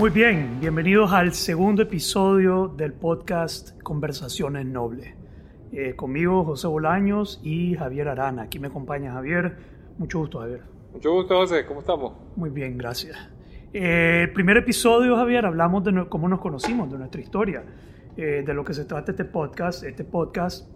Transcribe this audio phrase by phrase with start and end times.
[0.00, 5.14] Muy bien, bienvenidos al segundo episodio del podcast Conversaciones Nobles.
[5.72, 8.44] Eh, conmigo José Bolaños y Javier Arana.
[8.44, 9.58] Aquí me acompaña Javier.
[9.98, 10.62] Mucho gusto, Javier.
[10.94, 11.66] Mucho gusto, José.
[11.66, 12.14] ¿Cómo estamos?
[12.34, 13.14] Muy bien, gracias.
[13.74, 17.62] Eh, el primer episodio, Javier, hablamos de cómo nos conocimos, de nuestra historia,
[18.16, 19.84] eh, de lo que se trata este podcast.
[19.84, 20.66] Este podcast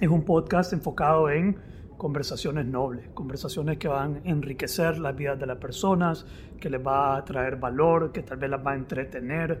[0.00, 1.56] es un podcast enfocado en
[1.96, 6.26] conversaciones nobles, conversaciones que van a enriquecer las vidas de las personas,
[6.60, 9.60] que les va a traer valor, que tal vez las va a entretener,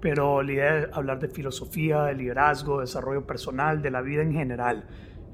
[0.00, 4.22] pero la idea es hablar de filosofía, de liderazgo, de desarrollo personal, de la vida
[4.22, 4.84] en general.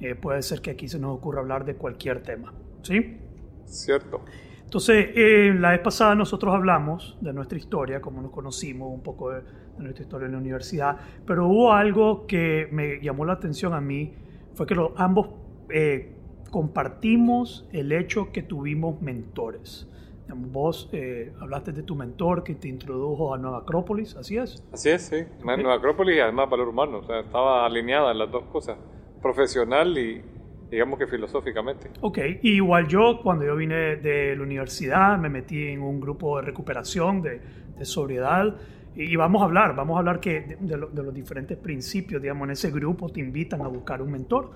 [0.00, 2.52] Eh, puede ser que aquí se nos ocurra hablar de cualquier tema,
[2.82, 3.18] ¿sí?
[3.64, 4.22] Cierto.
[4.68, 9.30] Entonces, eh, la vez pasada nosotros hablamos de nuestra historia, cómo nos conocimos, un poco
[9.30, 9.40] de,
[9.78, 14.12] nuestra historia en la universidad, pero hubo algo que me llamó la atención a mí,
[14.52, 15.30] fue que los, ambos
[15.70, 16.17] eh,
[16.50, 19.88] compartimos el hecho que tuvimos mentores.
[20.30, 24.62] Vos eh, hablaste de tu mentor que te introdujo a Nueva Acrópolis, ¿así es?
[24.72, 25.24] Así es, sí.
[25.42, 28.76] Nueva Acrópolis y además valor humano, o sea, estaba alineada en las dos cosas,
[29.22, 30.20] profesional y
[30.70, 31.90] digamos que filosóficamente.
[32.02, 36.36] Ok, y igual yo cuando yo vine de la universidad me metí en un grupo
[36.36, 37.40] de recuperación, de,
[37.78, 38.54] de sobriedad,
[38.94, 42.52] y vamos a hablar, vamos a hablar que de, de, los diferentes principios, digamos, en
[42.52, 44.50] ese grupo te invitan a buscar un mentor.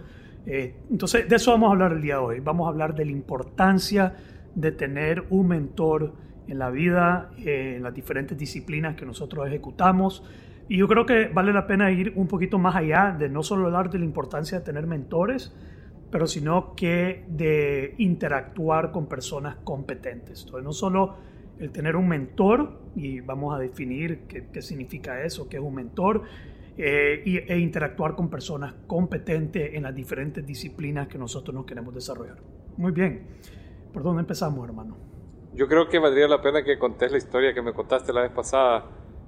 [0.46, 2.40] Eh, entonces, de eso vamos a hablar el día de hoy.
[2.40, 4.16] Vamos a hablar de la importancia
[4.54, 6.14] de tener un mentor
[6.48, 10.24] en la vida, eh, en las diferentes disciplinas que nosotros ejecutamos.
[10.68, 13.66] Y yo creo que vale la pena ir un poquito más allá de no solo
[13.66, 15.54] hablar de la importancia de tener mentores,
[16.10, 20.42] pero sino que de interactuar con personas competentes.
[20.44, 21.16] Entonces, no solo
[21.58, 25.74] el tener un mentor, y vamos a definir qué, qué significa eso, qué es un
[25.74, 26.22] mentor,
[26.76, 32.38] eh, e interactuar con personas competentes en las diferentes disciplinas que nosotros nos queremos desarrollar.
[32.76, 33.26] Muy bien.
[33.92, 34.96] ¿Por dónde empezamos, hermano?
[35.54, 38.30] Yo creo que valdría la pena que contés la historia que me contaste la vez
[38.30, 38.86] pasada,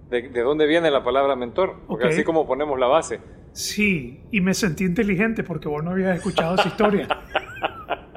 [0.09, 3.21] de, de dónde viene la palabra mentor, porque así como ponemos la base.
[3.53, 7.09] Sí, y me sentí inteligente porque vos no habías escuchado esa historia.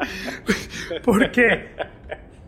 [1.03, 1.67] porque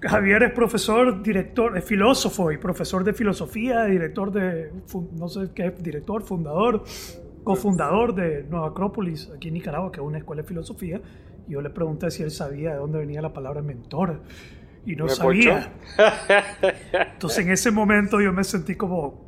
[0.01, 4.71] Javier es profesor, director, es filósofo y profesor de filosofía, director de,
[5.17, 6.83] no sé qué, director, fundador,
[7.43, 11.01] cofundador de Nueva Acrópolis, aquí en Nicaragua, que es una escuela de filosofía.
[11.47, 14.21] Y yo le pregunté si él sabía de dónde venía la palabra mentor.
[14.85, 15.73] Y no sabía.
[17.13, 19.27] Entonces en ese momento yo me sentí como...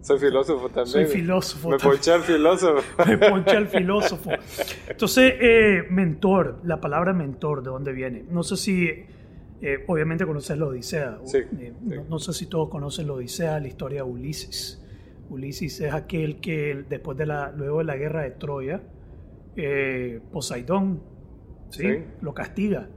[0.00, 0.86] Soy filósofo también.
[0.86, 1.70] Soy filósofo.
[1.70, 2.82] Me ponché al filósofo.
[3.06, 4.30] me ponché al filósofo.
[4.88, 8.24] Entonces, eh, mentor, la palabra mentor, ¿de dónde viene?
[8.30, 9.04] No sé si
[9.62, 11.18] eh, obviamente conoces la Odisea.
[11.34, 11.72] Eh,
[12.08, 14.82] no, sé si todos conocen la Odisea, la historia de Ulises.
[15.30, 18.82] Ulises es aquel que después de la, luego de la guerra de Troya,
[19.56, 21.00] eh, Poseidón
[21.70, 22.04] ¿sí?
[22.20, 22.88] lo castiga.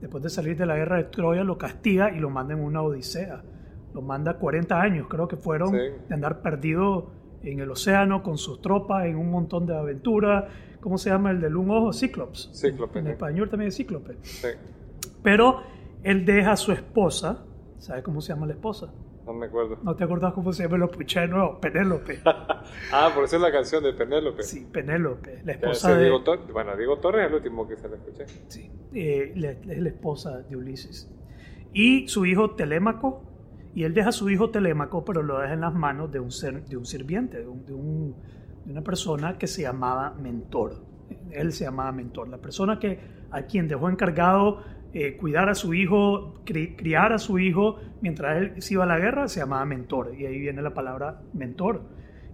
[0.00, 2.82] Después de salir de la guerra de Troya, lo castiga y lo manda en una
[2.82, 3.42] Odisea.
[3.94, 7.10] Lo manda 40 años, creo que fueron, de andar perdido
[7.42, 10.44] en el océano con sus tropas, en un montón de aventuras.
[10.80, 11.92] ¿Cómo se llama el del un ojo?
[11.92, 12.50] Cíclops.
[12.54, 13.00] Cíclope.
[13.00, 14.16] En, español también es Cíclope.
[15.22, 15.62] Pero
[16.02, 17.44] él deja a su esposa.
[17.78, 18.92] ¿Sabes cómo se llama la esposa?
[19.24, 19.78] No me acuerdo.
[19.82, 20.78] ¿No te acuerdas cómo se llama?
[20.78, 21.60] Lo escuché de nuevo.
[21.60, 22.20] Penélope.
[22.24, 24.42] ah, por eso es la canción de Penélope.
[24.42, 25.42] Sí, Penélope.
[25.44, 26.04] La esposa de...
[26.04, 26.22] Diego
[26.52, 28.26] bueno, Diego Torres es el último que se le escuché.
[28.48, 31.10] Sí, eh, es la esposa de Ulises.
[31.72, 33.22] Y su hijo Telémaco.
[33.72, 36.32] Y él deja a su hijo Telémaco, pero lo deja en las manos de un,
[36.32, 38.16] ser, de un sirviente, de, un, de, un,
[38.64, 40.82] de una persona que se llamaba Mentor.
[41.30, 42.28] Él se llamaba Mentor.
[42.28, 42.98] La persona que,
[43.30, 48.60] a quien dejó encargado eh, cuidar a su hijo, criar a su hijo mientras él
[48.60, 50.14] se iba a la guerra, se llamaba mentor.
[50.18, 51.82] Y ahí viene la palabra mentor.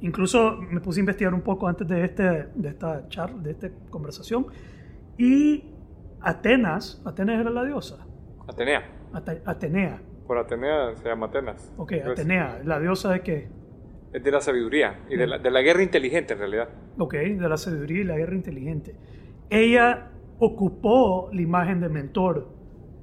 [0.01, 2.23] Incluso me puse a investigar un poco antes de, este,
[2.55, 4.47] de esta charla, de esta conversación.
[5.19, 5.65] Y
[6.21, 8.07] Atenas, Atenas era la diosa.
[8.47, 8.83] Atenea.
[9.45, 10.01] Atenea.
[10.27, 11.73] Por Atenea se llama Atenas.
[11.77, 12.61] Ok, Atenea.
[12.65, 13.49] ¿La diosa de qué?
[14.13, 16.69] Es de la sabiduría y de la, de la guerra inteligente en realidad.
[16.99, 18.97] Ok, de la sabiduría y la guerra inteligente.
[19.51, 22.49] Ella ocupó la imagen de mentor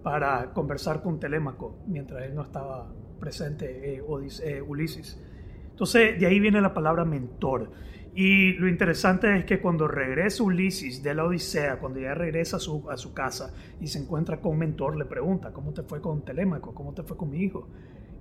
[0.03, 4.03] para conversar con Telémaco mientras él no estaba presente, eh,
[4.43, 5.19] eh, Ulises.
[5.69, 7.71] Entonces, de ahí viene la palabra mentor.
[8.15, 12.59] Y lo interesante es que cuando regresa Ulises de la Odisea, cuando ya regresa a
[12.59, 16.23] su, a su casa y se encuentra con mentor, le pregunta, ¿cómo te fue con
[16.23, 16.75] Telémaco?
[16.75, 17.69] ¿Cómo te fue con mi hijo?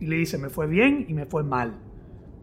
[0.01, 1.79] Y le dice, me fue bien y me fue mal.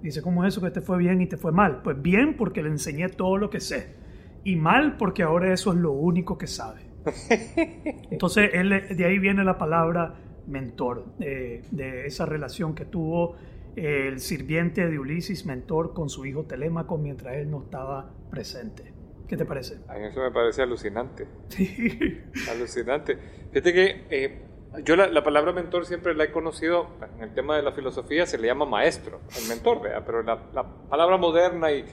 [0.04, 1.82] Dice, ¿cómo es eso que te fue bien y te fue mal?
[1.82, 3.96] Pues bien porque le enseñé todo lo que sé
[4.44, 6.82] y mal porque ahora eso es lo único que sabe.
[8.12, 10.16] Entonces, él, de ahí viene la palabra
[10.48, 13.36] mentor, de, esa relación que tuvo
[13.76, 18.94] el sirviente de Ulises, mentor, con su hijo Telémaco mientras él no estaba presente.
[19.28, 19.78] ¿Qué te parece?
[19.88, 21.28] A mí eso me parece alucinante.
[21.50, 22.20] Sí.
[22.50, 23.16] Alucinante.
[23.52, 24.42] Fíjate que eh,
[24.84, 28.38] yo la, palabra mentor siempre la he conocido, en el tema de la filosofía se
[28.38, 30.04] le llama maestro, el mentor, ¿verdad?
[30.06, 31.86] pero la, palabra moderna, y,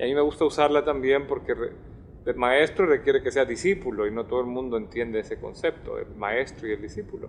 [0.00, 1.52] a mí me gusta usarla también porque
[2.26, 6.14] el maestro requiere que sea discípulo y no todo el mundo entiende ese concepto, el
[6.16, 7.28] maestro y el discípulo.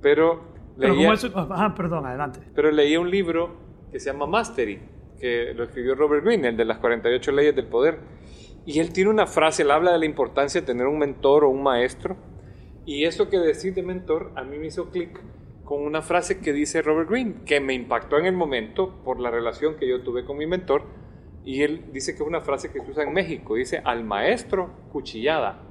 [0.00, 0.40] Pero,
[0.76, 2.40] leía, ah, perdón, adelante.
[2.54, 3.50] Pero leía un libro
[3.90, 4.80] que se llama Mastery,
[5.18, 7.98] que lo escribió Robert Greene, el de las 48 leyes del poder.
[8.66, 11.48] Y él tiene una frase, él habla de la importancia de tener un mentor o
[11.48, 12.16] un maestro
[12.90, 15.20] y eso que decís de mentor a mí me hizo clic
[15.64, 19.30] con una frase que dice Robert Greene, que me impactó en el momento por la
[19.30, 20.82] relación que yo tuve con mi mentor.
[21.44, 23.54] Y él dice que es una frase que se usa en México.
[23.54, 25.62] Dice, al maestro cuchillada.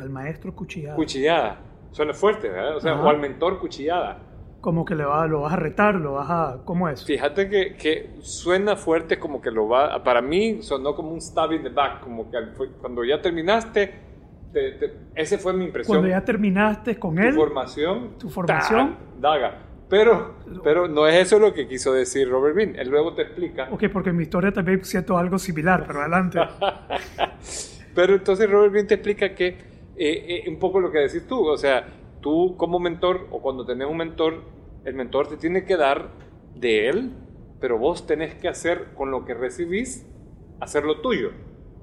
[0.00, 0.96] Al maestro cuchillada.
[0.96, 1.60] Cuchillada.
[1.90, 2.76] Suena fuerte, ¿verdad?
[2.76, 4.22] O sea, o al mentor cuchillada.
[4.60, 6.60] Como que le va, lo vas a retar, lo vas a...
[6.64, 7.04] ¿Cómo es?
[7.04, 10.04] Fíjate que, que suena fuerte como que lo va...
[10.04, 12.36] Para mí sonó como un stab in the back, como que
[12.80, 13.94] cuando ya terminaste,
[15.14, 15.96] ese fue mi impresión.
[15.96, 17.34] Cuando ya terminaste con él.
[17.34, 18.18] Tu formación.
[18.18, 18.96] Tu formación.
[19.18, 19.69] daga.
[19.90, 22.76] Pero, pero no es eso lo que quiso decir Robert Bean.
[22.76, 23.68] Él luego te explica.
[23.72, 26.38] Ok, porque en mi historia también siento algo similar, pero adelante.
[27.94, 29.56] pero entonces Robert Bean te explica que eh,
[29.96, 31.44] eh, un poco lo que decís tú.
[31.44, 31.88] O sea,
[32.20, 34.44] tú como mentor o cuando tenés un mentor,
[34.84, 36.10] el mentor te tiene que dar
[36.54, 37.10] de él,
[37.60, 40.06] pero vos tenés que hacer con lo que recibís,
[40.60, 41.32] hacer lo tuyo.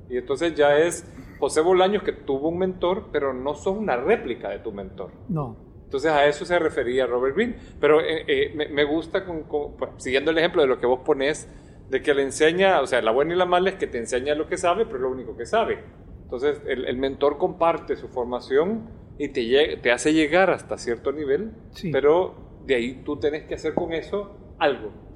[0.09, 1.05] Y entonces ya es
[1.39, 5.11] José Bolaños que tuvo un mentor, pero no sos una réplica de tu mentor.
[5.27, 5.66] No.
[5.87, 7.55] Entonces a eso se refería Robert Greene.
[7.79, 9.45] Pero eh, eh, me, gusta, con,
[9.77, 11.47] pues, siguiendo el ejemplo de lo que vos ponés,
[11.89, 14.35] de que le enseña, o sea, la buena y la mala es que te enseña
[14.35, 15.79] lo que sabe, pero es lo único que sabe.
[16.23, 21.53] Entonces el, mentor comparte su formación y te, te hace llegar hasta cierto nivel,
[21.93, 22.35] pero
[22.65, 25.07] de ahí tú tenés que hacer con eso algo.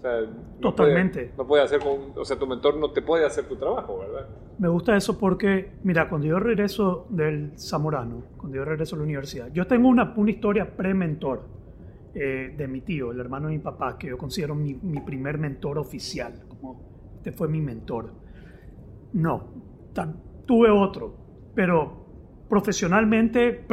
[0.60, 1.32] Totalmente.
[1.38, 4.28] no puede hacer o sea, tu mentor no te puede hacer tu trabajo, ¿verdad?
[4.58, 9.04] Me gusta eso porque, mira, cuando yo regreso del Zamorano, cuando yo regreso a la
[9.04, 11.44] universidad, yo tengo una, una historia pre-mentor
[12.16, 15.38] eh, de mi tío, el hermano de mi papá, que yo considero mi, mi primer
[15.38, 18.12] mentor oficial, como este fue mi mentor.
[19.14, 19.48] No,
[20.46, 21.16] tuve otro,
[21.54, 22.02] pero
[22.50, 23.66] profesionalmente,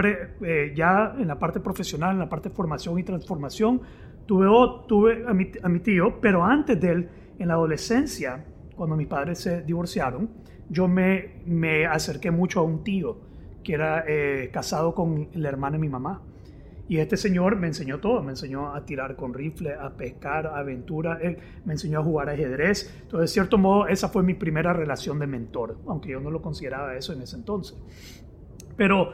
[0.42, 3.80] eh, ya en la parte profesional, en la parte de formación y transformación,
[4.28, 4.46] Tuve,
[4.86, 7.08] tuve a, mi, a mi tío, pero antes de él,
[7.38, 8.44] en la adolescencia,
[8.76, 10.28] cuando mis padres se divorciaron,
[10.68, 13.16] yo me, me acerqué mucho a un tío
[13.64, 16.22] que era eh, casado con la hermana de mi mamá.
[16.90, 20.58] Y este señor me enseñó todo, me enseñó a tirar con rifle, a pescar, a
[20.58, 22.94] aventura, él me enseñó a jugar ajedrez.
[23.02, 26.42] Entonces, de cierto modo, esa fue mi primera relación de mentor, aunque yo no lo
[26.42, 27.78] consideraba eso en ese entonces.
[28.76, 29.12] Pero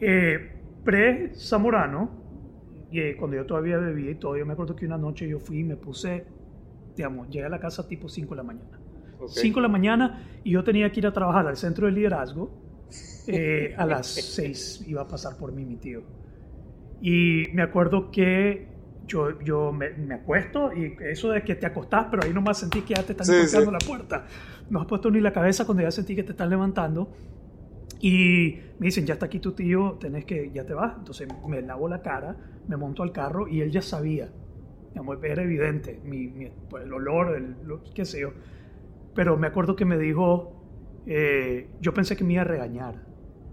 [0.00, 0.52] eh,
[0.84, 2.19] pre-Zamorano,
[2.90, 5.60] y cuando yo todavía bebía y todo, yo me acuerdo que una noche yo fui
[5.60, 6.24] y me puse,
[6.96, 8.80] digamos, llegué a la casa tipo 5 de la mañana.
[9.26, 12.50] 5 de la mañana y yo tenía que ir a trabajar al centro de liderazgo.
[13.26, 16.02] Eh, a las 6 iba a pasar por mí mi tío.
[17.00, 18.68] Y me acuerdo que
[19.06, 22.82] yo, yo me, me, acuesto y eso de que te acostás, pero ahí nomás sentí
[22.82, 24.26] que ya te están sí, la puerta.
[24.68, 27.12] No has puesto ni la cabeza cuando ya sentí que te están levantando.
[28.00, 30.94] Y me dicen, ya está aquí tu tío, tenés que, ya te vas.
[30.96, 32.36] Entonces me lavo la cara,
[32.68, 34.30] me monto al carro y él ya sabía.
[35.22, 37.56] Era evidente, mi, pues, el olor, el,
[37.94, 38.32] qué sé yo.
[39.14, 40.52] Pero me acuerdo que me dijo,
[41.06, 43.06] eh, yo pensé que me iba a regañar.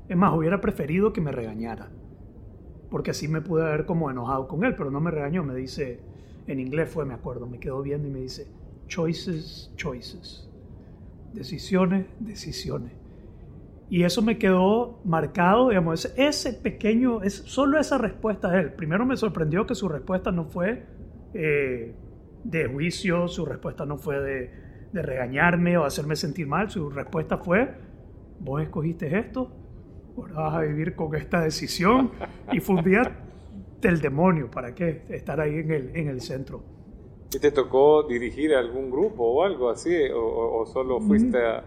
[0.09, 1.89] Es más, hubiera preferido que me regañara.
[2.89, 5.43] Porque así me pude haber como enojado con él, pero no me regañó.
[5.43, 5.99] Me dice,
[6.47, 8.47] en inglés fue, me acuerdo, me quedó viendo y me dice,
[8.87, 10.49] choices, choices.
[11.33, 12.93] Decisiones, decisiones.
[13.89, 18.73] Y eso me quedó marcado, digamos, ese, pequeño, es solo esa respuesta de él.
[18.73, 20.83] Primero me sorprendió que su respuesta no fue
[21.33, 21.95] eh,
[22.43, 24.51] de juicio, su respuesta no fue de,
[24.91, 27.75] de, regañarme o hacerme sentir mal, su respuesta fue,
[28.39, 29.51] vos escogiste esto,
[30.17, 32.11] ahora vas a vivir con esta decisión.
[32.51, 33.01] Y fue un día
[33.81, 35.03] del demonio, ¿para qué?
[35.09, 36.63] Estar ahí en el, en el centro.
[37.33, 39.93] ¿Y te tocó dirigir algún grupo o algo así?
[40.13, 41.63] ¿O, o solo fuiste a...?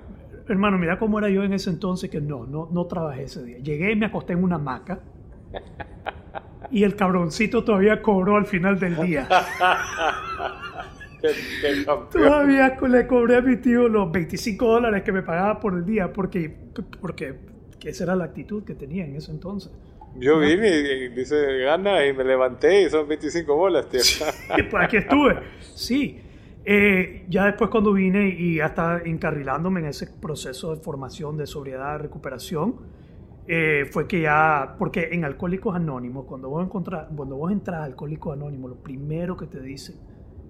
[0.51, 3.59] Hermano, mira cómo era yo en ese entonces que no, no, no trabajé ese día.
[3.59, 5.01] Llegué y me acosté en una hamaca.
[6.73, 9.27] Y el cabroncito todavía cobró al final del día.
[12.13, 16.13] todavía le cobré a mi tío los 25 dólares que me pagaba por el día
[16.13, 16.55] porque,
[17.01, 17.35] porque
[17.83, 19.73] esa era la actitud que tenía en ese entonces.
[20.17, 24.01] Yo vine y, dice gana y me levanté y son 25 bolas, tío.
[24.71, 25.41] pues aquí estuve.
[25.75, 26.21] Sí.
[26.65, 31.93] Eh, ya después cuando vine y hasta encarrilándome en ese proceso de formación de sobriedad,
[31.93, 32.77] de recuperación,
[33.47, 37.85] eh, fue que ya, porque en Alcohólicos Anónimos, cuando vos, encontrás, cuando vos entras a
[37.85, 39.95] Alcohólicos Anónimos, lo primero que te dice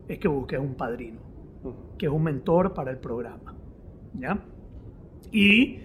[0.08, 1.20] es que busques un padrino,
[1.96, 3.54] que es un mentor para el programa.
[4.14, 4.42] ¿ya?
[5.30, 5.78] Y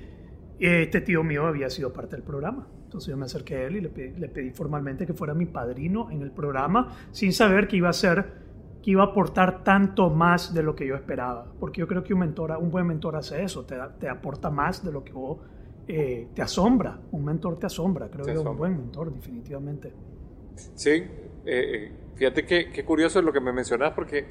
[0.57, 2.67] Este tío mío había sido parte del programa.
[2.85, 5.45] Entonces yo me acerqué a él y le pedí, le pedí formalmente que fuera mi
[5.45, 8.44] padrino en el programa, sin saber que iba a ser
[8.85, 11.47] que iba a aportar tanto más de lo que yo esperaba.
[11.59, 14.85] Porque yo creo que un, mentor, un buen mentor hace eso, te, te aporta más
[14.85, 15.39] de lo que vos
[15.87, 16.99] eh, te asombra.
[17.11, 19.91] Un mentor te asombra, creo que es un buen mentor, definitivamente.
[20.75, 21.09] Sí, eh,
[21.45, 24.25] eh, fíjate qué curioso es lo que me mencionas, porque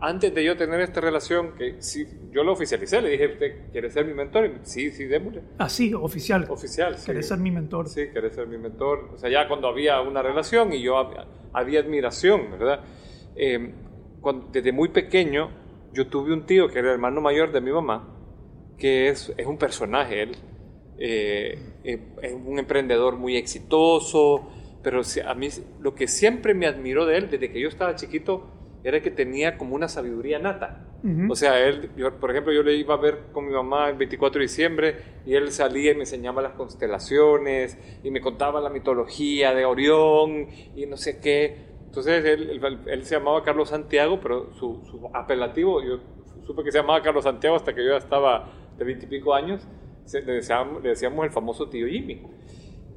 [0.00, 3.90] antes de yo tener esta relación, que sí, yo lo oficialicé, le dije, ¿usted quiere
[3.90, 4.50] ser mi mentor?
[4.62, 5.42] sí, sí, démosle.
[5.58, 6.46] Ah, sí, oficial.
[6.48, 7.06] Oficial, sí.
[7.06, 7.86] ¿Querés ser mi mentor?
[7.86, 9.10] Sí, querés ser mi mentor.
[9.14, 12.80] O sea, ya cuando había una relación y yo había, admiración, ¿verdad?
[13.36, 13.72] Eh,
[14.52, 15.50] desde muy pequeño,
[15.92, 18.16] yo tuve un tío que era el hermano mayor de mi mamá,
[18.78, 20.36] que es, es un personaje, él.
[20.98, 24.50] Eh, eh, es un emprendedor muy exitoso,
[24.82, 25.48] pero a mí
[25.80, 28.50] lo que siempre me admiró de él, desde que yo estaba chiquito,
[28.84, 30.86] era que tenía como una sabiduría nata.
[31.30, 31.88] O sea, él,
[32.20, 35.34] por ejemplo, yo le iba a ver con mi mamá el 24 de diciembre y
[35.34, 40.84] él salía y me enseñaba las constelaciones y me contaba la mitología de Orión y
[40.84, 41.70] no sé qué.
[41.90, 45.98] Entonces él, él, se llamaba Carlos Santiago, pero su, su, apelativo, yo
[46.46, 49.34] supe que se llamaba Carlos Santiago hasta que yo ya estaba de 20 y pico
[49.34, 49.66] años,
[50.12, 52.22] le decíamos, le decíamos el famoso tío Jimmy.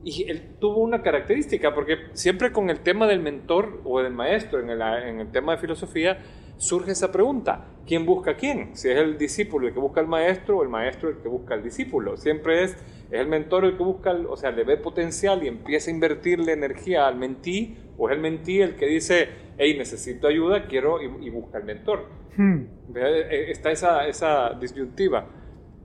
[0.04, 4.60] Y él tuvo una característica, porque siempre con el tema del mentor o del maestro,
[4.60, 6.20] en el, en el tema de filosofía,
[6.64, 8.76] surge esa pregunta, ¿quién busca a quién?
[8.76, 11.54] Si es el discípulo el que busca al maestro o el maestro el que busca
[11.54, 12.16] al discípulo.
[12.16, 15.92] Siempre es, es el mentor el que busca, o sea, le ve potencial y empieza
[15.92, 19.28] a invertirle energía al mentí, o es el mentí el que dice,
[19.58, 22.08] hey, necesito ayuda, quiero, y, busca al mentor.
[22.38, 22.62] Hmm.
[22.96, 25.28] E, está esa, esa disyuntiva.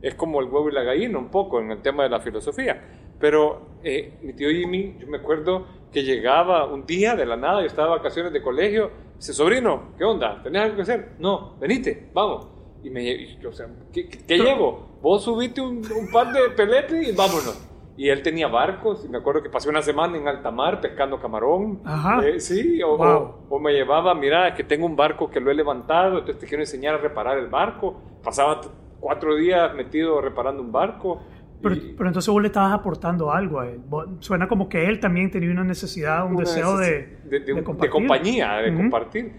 [0.01, 2.81] Es como el huevo y la gallina un poco en el tema de la filosofía.
[3.19, 7.61] Pero eh, mi tío Jimmy, yo me acuerdo que llegaba un día de la nada,
[7.61, 10.43] yo estaba de vacaciones de colegio, dice, sobrino, ¿qué onda?
[10.43, 11.13] ¿Tenés algo que hacer?
[11.19, 12.49] No, venite, vamos.
[12.83, 14.99] Y me o sea, ¿qué, llevo?
[15.03, 15.83] Vos subiste un,
[16.13, 17.65] par de peletes y vámonos.
[17.97, 21.21] Y él tenía barcos, y me acuerdo que pasé una semana en alta mar pescando
[21.21, 21.81] camarón.
[21.85, 22.25] Ajá.
[22.25, 22.93] Eh, sí, o,
[23.49, 26.63] o, me llevaba, mira, que tengo un barco que lo he levantado, entonces te quiero
[26.63, 28.01] enseñar a reparar el barco.
[28.23, 28.61] Pasaba
[29.01, 31.21] cuatro días metido reparando un barco.
[31.61, 33.81] Pero, pero, entonces vos le estabas aportando algo a él.
[34.21, 38.75] Suena como que él también tenía una necesidad, un deseo de, de, de, compañía, de
[38.75, 39.33] compartir.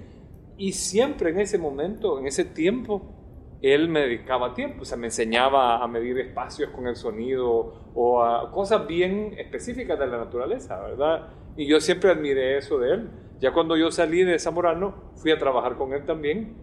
[0.57, 3.15] Y siempre en ese momento, en ese tiempo,
[3.61, 4.81] él me dedicaba tiempo.
[4.81, 9.97] O sea, me enseñaba a medir espacios con el sonido o a cosas bien específicas
[9.97, 11.29] de la naturaleza, ¿verdad?
[11.55, 13.09] Y yo siempre admiré eso de él.
[13.39, 16.57] Ya cuando yo salí de Zamorano, fui a trabajar con él también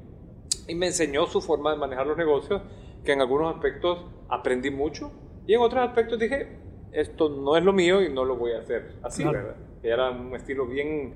[0.69, 2.61] y me enseñó su forma de manejar los negocios,
[3.05, 5.13] que en algunos aspectos aprendí mucho
[5.47, 6.59] y en otros aspectos dije,
[6.93, 9.57] esto no es lo mío y no lo voy a hacer así, ¿verdad?
[9.83, 11.15] Era un estilo bien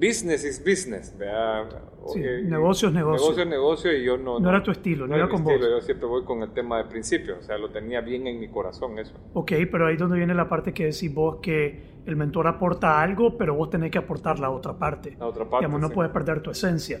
[0.00, 1.82] business is business, ¿verdad?
[2.06, 3.20] Sí, negocio es negocio.
[3.20, 4.40] Negocio es negocio y yo no...
[4.40, 5.60] No, era tu estilo, no, era con vos.
[5.60, 8.48] Yo siempre voy con el tema de principio, o sea, lo tenía bien en mi
[8.48, 9.14] corazón eso.
[9.34, 13.02] Ok, pero ahí es donde viene la parte que decís vos que el mentor aporta
[13.02, 15.16] algo, pero vos tenés que aportar la otra parte.
[15.18, 17.00] La otra parte, Digamos, no puedes perder tu esencia.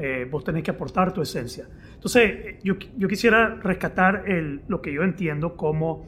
[0.00, 1.66] Eh, vos tenés que aportar tu esencia.
[1.94, 6.06] Entonces, yo, yo quisiera rescatar el, lo que yo entiendo como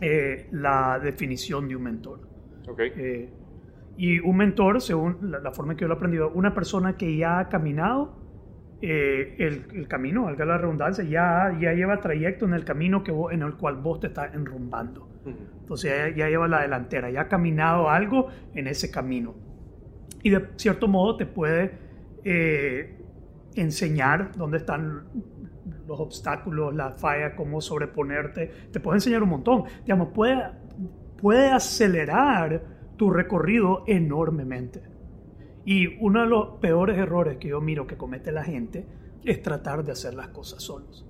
[0.00, 2.20] eh, la definición de un mentor.
[2.66, 2.92] Okay.
[2.96, 3.30] Eh,
[3.96, 7.16] y un mentor, según la, forma en que yo lo he aprendido, una persona que
[7.16, 8.16] ya ha caminado
[8.80, 13.42] el, el, camino, valga la redundancia, ya, ya lleva trayecto en el camino que en
[13.42, 15.08] el cual vos te estás enrumbando.
[15.60, 19.34] Entonces ya, ya, lleva la delantera, ya ha caminado algo en ese camino.
[20.22, 21.84] Y de cierto modo te puede
[23.54, 25.04] enseñar dónde están
[25.86, 28.50] los obstáculos, las fallas, cómo sobreponerte.
[28.72, 29.64] Te puede enseñar un montón.
[29.84, 30.42] Digamos, puede,
[31.20, 32.62] puede acelerar
[32.96, 34.82] tu recorrido enormemente.
[35.64, 38.86] Y uno de los peores errores que yo miro que comete la gente
[39.24, 41.06] es tratar de hacer las cosas solos.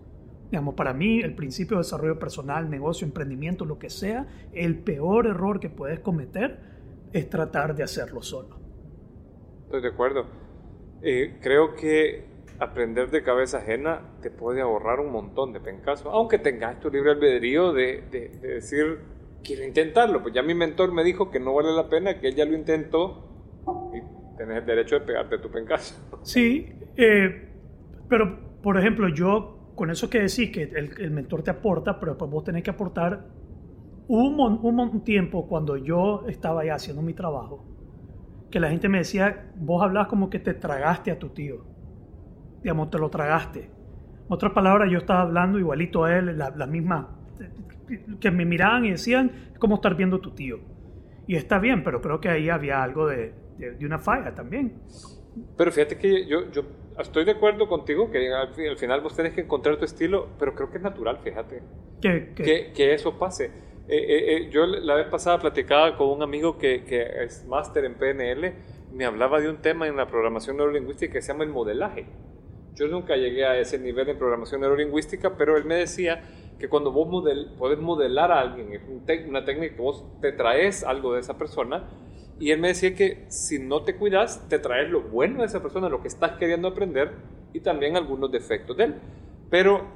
[0.50, 5.26] Digamos, para mí, el principio de desarrollo personal, negocio, emprendimiento, lo que sea, el peor
[5.26, 6.60] error que puedes cometer
[7.12, 8.60] es tratar de hacerlo solo.
[9.64, 10.26] Estoy de acuerdo.
[11.02, 16.38] Eh, creo que aprender de cabeza ajena te puede ahorrar un montón de pencasos, aunque
[16.38, 19.00] tengas tu libre albedrío de, de, decir,
[19.42, 20.22] quiero intentarlo.
[20.22, 22.54] Pues ya mi mentor me dijo que no vale la pena, que él ya lo
[22.54, 23.28] intentó
[23.92, 25.94] y tenés el derecho de pegarte tu pencaso.
[26.22, 27.48] Sí, eh,
[28.08, 32.30] pero por ejemplo, yo con eso que decís que el, mentor te aporta, pero después
[32.30, 33.26] vos tenés que aportar.
[34.06, 37.64] un, un tiempo cuando yo estaba ya haciendo mi trabajo,
[38.50, 41.73] que la gente me decía, vos hablabas como que te tragaste a tu tío
[42.64, 43.70] digamos, te lo tragaste.
[44.28, 47.10] Otras palabras, yo estaba hablando igualito a él, la, la misma,
[48.18, 50.60] que me miraban y decían, es como estar viendo a tu tío.
[51.26, 54.80] Y está bien, pero creo que ahí había algo de, de, una falla también.
[55.58, 56.62] Pero fíjate que yo, yo
[56.98, 60.70] estoy de acuerdo contigo que al, final vos tenés que encontrar tu estilo, pero creo
[60.70, 61.62] que es natural, fíjate.
[62.00, 63.46] Que, que eso pase.
[63.86, 67.84] Eh, eh, eh, yo la vez pasada platicaba con un amigo que, que es máster
[67.84, 68.54] en PNL,
[68.94, 72.06] me hablaba de un tema en la programación neurolingüística que se llama el modelaje.
[72.74, 76.22] Yo nunca llegué a ese nivel de programación neurolingüística, pero él me decía
[76.58, 78.80] que cuando vos model, podés modelar a alguien, es
[79.28, 81.84] una técnica que vos te traes algo de esa persona,
[82.38, 85.62] y él me decía que si no te cuidas, te traes lo bueno de esa
[85.62, 87.12] persona, lo que estás queriendo aprender,
[87.52, 88.94] y también algunos defectos de él.
[89.50, 89.86] Pero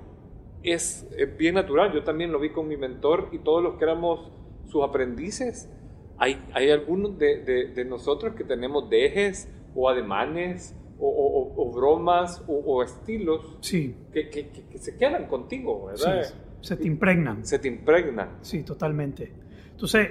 [0.62, 1.06] es,
[1.38, 1.92] bien natural.
[1.92, 4.30] Yo también lo vi con mi mentor y todos los que éramos
[4.68, 5.70] sus aprendices.
[6.18, 12.82] Hay, hay algunos de, de, nosotros que tenemos dejes o ademanes o, o, bromas o,
[12.82, 13.94] estilos sí.
[14.12, 16.24] que, que, que, se quedan contigo, ¿verdad?
[16.60, 17.44] se te impregnan.
[17.46, 18.38] Se te impregnan.
[18.42, 19.32] Sí, totalmente.
[19.70, 20.08] Entonces,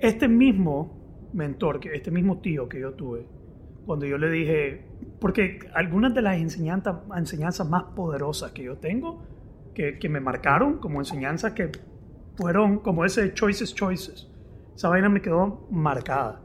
[0.00, 3.26] este mismo mentor, este mismo tío que yo tuve,
[3.84, 4.84] cuando yo le dije,
[5.20, 9.22] porque algunas de las enseñanzas, enseñanzas más poderosas que yo tengo,
[9.74, 11.72] que, que me marcaron como enseñanzas que
[12.36, 14.28] fueron como ese choices, choices.
[14.76, 16.40] Esa vaina me quedó marcada.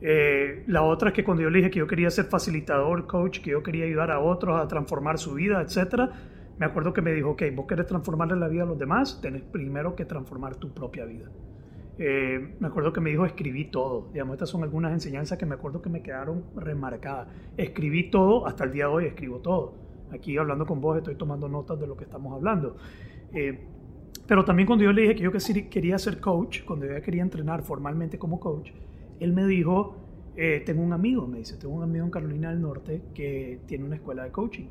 [0.00, 3.40] Eh, la otra es que cuando yo le dije que yo quería ser facilitador, coach,
[3.40, 6.10] que yo quería ayudar a otros a transformar su vida, etc.,
[6.58, 9.42] me acuerdo que me dijo, ok, vos querés transformarle la vida a los demás, tenés
[9.42, 11.28] primero que transformar tu propia vida.
[12.00, 14.08] Eh, me acuerdo que me dijo escribí todo.
[14.12, 17.28] Digamos, estas son algunas enseñanzas que me acuerdo que me quedaron remarcadas.
[17.56, 19.74] Escribí todo, hasta el día de hoy escribo todo.
[20.12, 22.76] Aquí hablando con vos estoy tomando notas de lo que estamos hablando.
[23.32, 23.66] Eh,
[24.26, 25.32] pero también cuando yo le dije que yo
[25.70, 28.70] quería ser coach, cuando yo quería entrenar formalmente como coach,
[29.20, 29.96] él me dijo,
[30.36, 33.84] eh, tengo un amigo, me dice, tengo un amigo en Carolina del Norte que tiene
[33.84, 34.66] una escuela de coaching.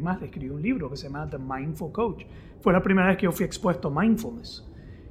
[0.00, 2.24] más, le escribió un libro que se llama The Mindful Coach.
[2.60, 4.68] Fue la primera vez que yo fui expuesto a mindfulness.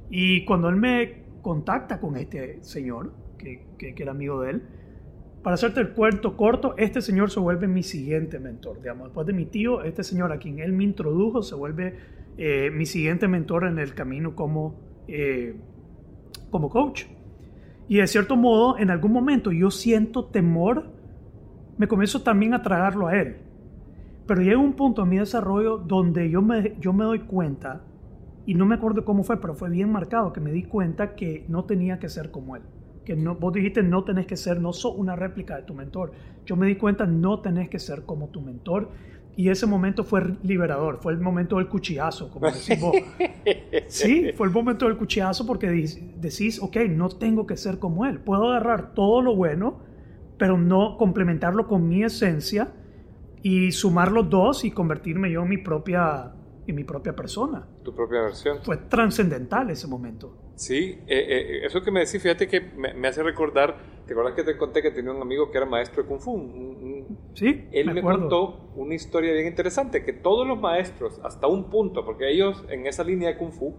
[0.08, 4.62] Y cuando él me contacta con este señor, que, que, era amigo de él.
[5.42, 8.80] Para hacerte el cuento corto, este señor se vuelve mi siguiente mentor.
[8.80, 11.96] Digamos, después de mi tío, este señor a quien él me introdujo se vuelve
[12.38, 15.56] eh, mi siguiente mentor en el camino como, eh,
[16.50, 17.06] como coach.
[17.92, 20.86] Y de cierto modo, en algún momento yo siento temor,
[21.76, 23.36] me comienzo también a tragarlo a él.
[24.26, 27.82] Pero llega un punto en mi desarrollo donde yo me, yo me doy cuenta
[28.46, 31.44] y no me acuerdo cómo fue, pero fue bien marcado que me di cuenta que
[31.48, 32.62] no tenía que ser como él.
[33.04, 36.12] Que no, vos dijiste no tenés que ser, no sos una réplica de tu mentor.
[36.46, 38.88] Yo me di cuenta no tenés que ser como tu mentor.
[39.34, 42.94] Y ese momento fue liberador, fue el momento del cuchillazo, como decís vos.
[43.86, 48.20] Sí, fue el momento del cuchillazo porque decís, ok, no tengo que ser como él.
[48.20, 49.80] Puedo agarrar todo lo bueno,
[50.38, 52.72] pero no complementarlo con mi esencia
[53.42, 56.32] y sumar los dos y convertirme yo en mi propia
[56.66, 57.66] y mi propia persona.
[57.82, 58.58] Tu propia versión.
[58.62, 60.36] Fue trascendental ese momento.
[60.54, 64.44] Sí, eh, eh, eso que me decís, fíjate que me, hace recordar, ¿te acuerdas que
[64.44, 66.36] te conté que tenía un amigo que era maestro de Kung Fu?
[67.34, 72.04] Sí, Él me, contó una historia bien interesante, que todos los maestros, hasta un punto,
[72.04, 73.74] porque ellos en esa línea de Kung Fu,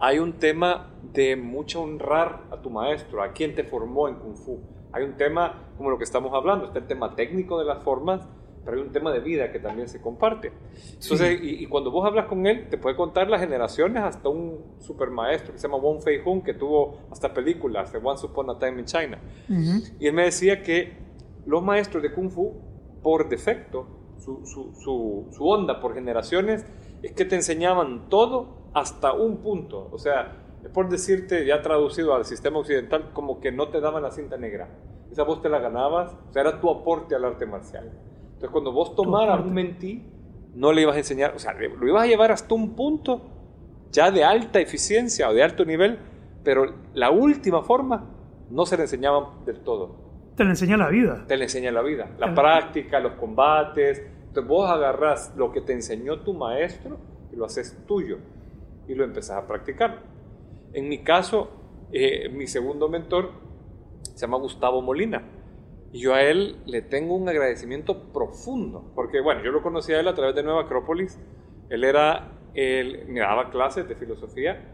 [0.00, 4.36] hay un tema de mucho honrar a tu maestro, a quien te formó en Kung
[4.36, 4.60] Fu.
[4.92, 8.26] Hay un tema como lo que estamos hablando, está el tema técnico de las formas,
[8.64, 10.52] pero hay un tema de vida que también se comparte.
[11.00, 15.52] Entonces, y, cuando vos hablas con él, te puede contar las generaciones hasta un supermaestro
[15.52, 18.80] que se llama Wong Fei Hung, que tuvo hasta películas de Once Upon a Time
[18.80, 19.18] in China.
[19.98, 21.07] Y él me decía que
[21.48, 22.52] los maestros de Kung Fu,
[23.02, 23.86] por defecto,
[24.18, 26.66] su, su, su, su onda por generaciones,
[27.02, 29.88] es que te enseñaban todo hasta un punto.
[29.90, 34.02] O sea, es por decirte, ya traducido al sistema occidental, como que no te daban
[34.02, 34.68] la cinta negra.
[35.10, 37.92] Esa vos te la ganabas, o sea, era tu aporte al arte marcial.
[38.24, 40.04] Entonces, cuando vos tomaras un mentí,
[40.54, 43.22] no le ibas a enseñar, o sea, lo ibas a llevar hasta un punto
[43.90, 45.98] ya de alta eficiencia o de alto nivel,
[46.44, 48.04] pero la última forma
[48.50, 50.07] no se le enseñaba del todo.
[50.38, 51.24] Te le enseña la vida.
[51.26, 54.00] Te le enseña la vida, la práctica, los combates.
[54.28, 56.96] Entonces vos agarrás lo que te enseñó tu maestro
[57.32, 58.18] y lo haces tuyo
[58.86, 60.02] y lo empezás a practicar.
[60.72, 61.50] En mi caso,
[61.92, 63.32] eh, mi segundo mentor
[64.02, 65.22] se llama Gustavo Molina
[65.92, 69.98] y yo a él le tengo un agradecimiento profundo, porque bueno, yo lo conocí a
[69.98, 71.18] él a través de Nueva Acrópolis,
[71.68, 74.72] él era, él me daba clases de filosofía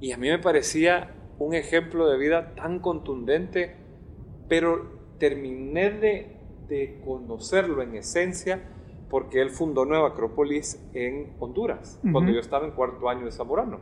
[0.00, 3.85] y a mí me parecía un ejemplo de vida tan contundente,
[4.48, 6.36] pero terminé de,
[6.68, 8.62] de conocerlo en esencia
[9.08, 13.78] porque él fundó Nueva Acrópolis en Honduras, cuando yo estaba en cuarto año de Zamorano.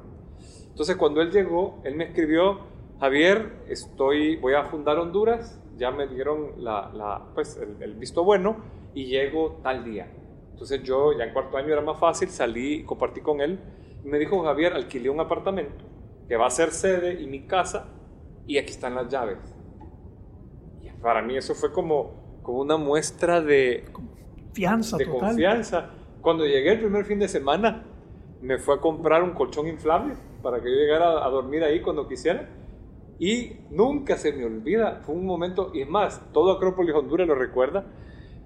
[0.68, 2.60] Entonces cuando él llegó, él me escribió,
[3.00, 8.56] Javier, estoy, voy a fundar Honduras, ya me dieron la, pues, el, visto bueno
[8.92, 10.12] y llego tal día.
[10.50, 13.58] Entonces yo ya en cuarto año era más fácil, salí, compartí con él
[14.04, 15.84] y me dijo Javier, alquilé un apartamento
[16.28, 17.88] que va a ser sede y mi casa
[18.46, 19.53] y aquí están las llaves.
[21.04, 25.20] Para mí eso fue como, como una muestra de confianza, de total.
[25.20, 25.90] confianza.
[26.22, 27.84] Cuando llegué el primer fin de semana,
[28.40, 32.08] me fue a comprar un colchón inflable para que yo llegara a dormir ahí cuando
[32.08, 32.48] quisiera.
[33.18, 37.34] Y nunca se me olvida, fue un momento, y es más, todo Acrópolis Honduras lo
[37.34, 37.84] recuerda,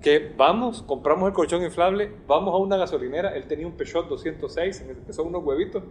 [0.03, 4.85] que vamos, compramos el colchón inflable, vamos a una gasolinera, él tenía un Peugeot 206,
[5.07, 5.85] que son unos huevitos,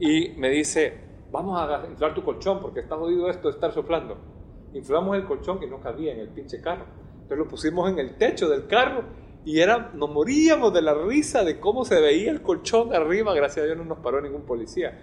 [0.00, 0.98] y me dice,
[1.30, 4.35] vamos a inflar tu colchón porque está jodido esto de estar soplando.
[4.76, 6.84] Inflamos el colchón que no cabía en el pinche carro.
[7.14, 9.04] Entonces lo pusimos en el techo del carro
[9.44, 13.62] y era, nos moríamos de la risa de cómo se veía el colchón arriba, gracias
[13.62, 14.98] a Dios no nos paró ningún policía.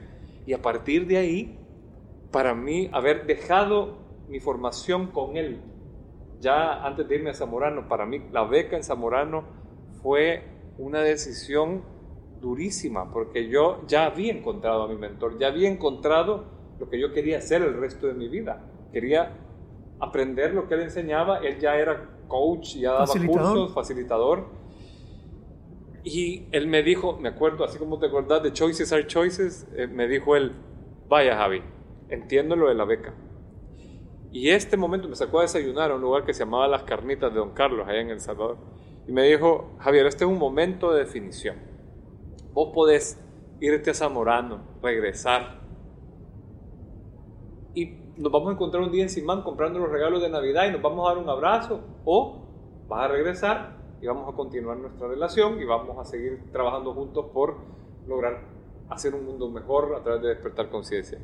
[0.45, 1.59] Y a partir de ahí,
[2.31, 5.61] para mí, haber dejado mi formación con él,
[6.39, 9.45] ya antes de irme a Zamorano, para mí la beca en Zamorano
[10.01, 10.43] fue
[10.77, 11.83] una decisión
[12.41, 16.45] durísima, porque yo ya había encontrado a mi mentor, ya había encontrado
[16.79, 18.61] lo que yo quería hacer el resto de mi vida.
[18.91, 19.37] Quería
[20.03, 23.53] aprender lo que él enseñaba, él ya era coach, ya daba Facilitador.
[23.53, 24.45] cursos, facilitador.
[26.03, 29.87] Y él me dijo, me acuerdo, así como te acordás de Choices are Choices, eh,
[29.87, 30.51] me dijo él,
[31.07, 31.61] vaya Javi,
[32.09, 33.13] entiendo lo de la beca.
[34.31, 37.31] Y este momento me sacó a desayunar a un lugar que se llamaba Las Carnitas
[37.31, 38.57] de Don Carlos, allá en El Salvador.
[39.07, 41.55] Y me dijo, Javier, este es un momento de definición.
[42.51, 43.23] Vos podés
[43.61, 45.61] irte a Zamorano, regresar.
[48.17, 50.81] Nos vamos a encontrar un día en Simán comprando los regalos de Navidad y nos
[50.81, 51.81] vamos a dar un abrazo.
[52.05, 52.43] O
[52.87, 57.25] vas a regresar y vamos a continuar nuestra relación y vamos a seguir trabajando juntos
[57.33, 57.55] por
[58.07, 58.41] lograr
[58.89, 61.17] hacer un mundo mejor a través de despertar conciencia.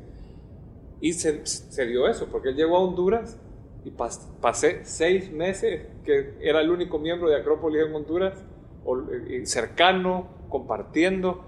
[1.02, 3.40] Y se, se dio eso, porque él llegó a Honduras
[3.86, 8.44] y pas- pasé seis meses, que era el único miembro de Acrópolis en Honduras,
[8.84, 11.42] o- eh, cercano, compartiendo,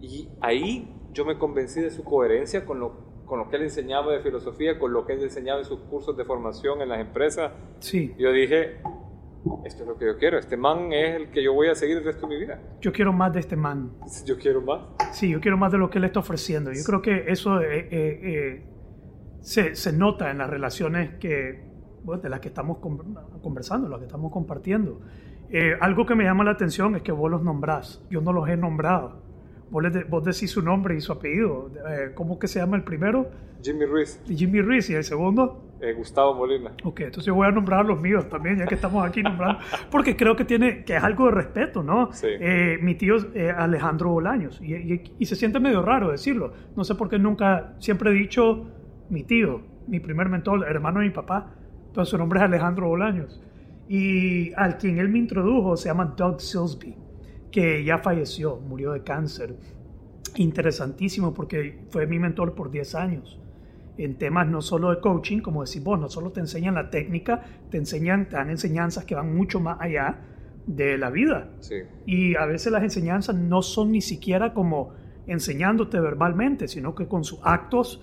[0.00, 2.92] y ahí yo me convencí de su coherencia con lo,
[3.28, 6.16] con lo que él enseñaba de filosofía, con lo que él enseñaba en sus cursos
[6.16, 7.52] de formación en las empresas.
[7.78, 8.78] Sí, Yo dije,
[9.64, 11.98] esto es lo que yo quiero, este man es el que yo voy a seguir
[11.98, 12.60] el resto de mi vida.
[12.80, 13.92] yo quiero más de este man.
[14.26, 14.80] Yo quiero más.
[15.12, 16.72] Sí, yo quiero más de lo que él está ofreciendo.
[16.72, 18.62] Yo creo que eso eh, eh, eh,
[19.40, 21.62] se, se nota en las relaciones que,
[22.02, 25.00] bueno, de las que estamos con- conversando, las que estamos compartiendo.
[25.80, 28.04] Algo que me llama la atención es que vos los nombrás.
[28.10, 29.22] Yo no los he nombrado.
[29.70, 31.70] Vos, de- vos decís su nombre y su apellido.
[31.90, 33.30] Eh, ¿Cómo que se llama el primero?
[33.62, 34.88] Jimmy Ruiz, Jimmy Ruiz.
[34.90, 35.64] ¿Y el segundo?
[35.80, 36.72] eh, Gustavo Molina.
[36.82, 39.60] Ok, entonces yo voy a nombrar los míos también, ya que estamos aquí nombrando,
[39.92, 42.12] porque creo que tiene que es algo de respeto, ¿no?
[42.12, 42.26] Sí.
[42.30, 46.52] Eh, mi tío es eh, Alejandro Bolaños, y, y- y se siente medio raro decirlo.
[46.76, 48.66] No sé por qué nunca, siempre he dicho
[49.08, 51.52] mi tío, mi primer mentor, hermano de mi papá,
[51.94, 53.40] pero su nombre es Alejandro Bolaños.
[53.88, 56.96] Y al quien él me introdujo se llama Doug Silsby,
[57.50, 59.56] que ya falleció, murió de cáncer.
[60.36, 63.40] Interesantísimo porque fue mi mentor por 10 años
[63.98, 67.42] en temas no solo de coaching, como decís vos, no solo te enseñan la técnica,
[67.68, 70.20] te enseñan, te dan enseñanzas que van mucho más allá
[70.66, 71.50] de la vida.
[71.60, 71.76] Sí.
[72.06, 74.94] Y a veces las enseñanzas no son ni siquiera como
[75.26, 78.02] enseñándote verbalmente, sino que con sus actos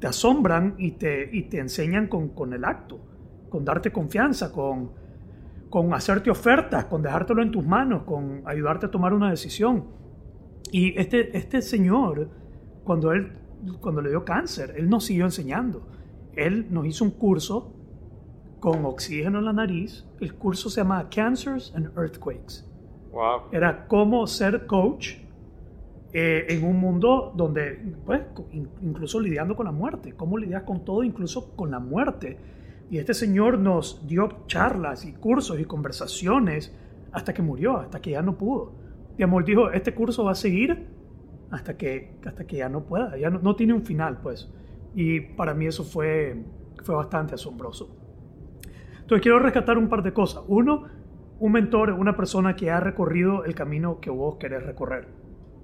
[0.00, 3.00] te asombran y te, y te enseñan con, con el acto,
[3.48, 4.90] con darte confianza, con,
[5.70, 9.84] con hacerte ofertas, con dejártelo en tus manos, con ayudarte a tomar una decisión.
[10.72, 12.28] Y este, este señor,
[12.84, 13.32] cuando él
[13.80, 15.82] cuando le dio cáncer, él nos siguió enseñando.
[16.36, 17.74] Él nos hizo un curso
[18.60, 20.06] con oxígeno en la nariz.
[20.20, 22.64] El curso se llama Cancers and Earthquakes.
[23.10, 23.42] Wow.
[23.50, 25.14] Era cómo ser coach
[26.12, 30.14] eh, en un mundo donde, pues, in- incluso lidiando con la muerte.
[30.16, 32.38] Cómo lidias con todo, incluso con la muerte.
[32.90, 36.74] Y este señor nos dio charlas y cursos y conversaciones
[37.12, 38.72] hasta que murió, hasta que ya no pudo.
[39.16, 40.86] Digamos, él dijo, este curso va a seguir
[41.50, 44.50] hasta que, hasta que ya no pueda, ya no, tiene un final, pues.
[44.94, 46.44] Y para mí eso fue,
[46.82, 47.94] fue bastante asombroso.
[49.00, 50.42] Entonces quiero rescatar un par de cosas.
[50.48, 50.84] Uno,
[51.40, 55.08] un mentor una persona que ha recorrido el camino que vos querés recorrer.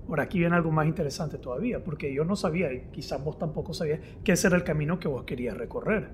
[0.08, 3.72] Ahora aquí viene algo más interesante todavía, porque yo no sabía, y quizás vos tampoco
[3.72, 6.10] sabías, que ese era el camino que vos querías recorrer.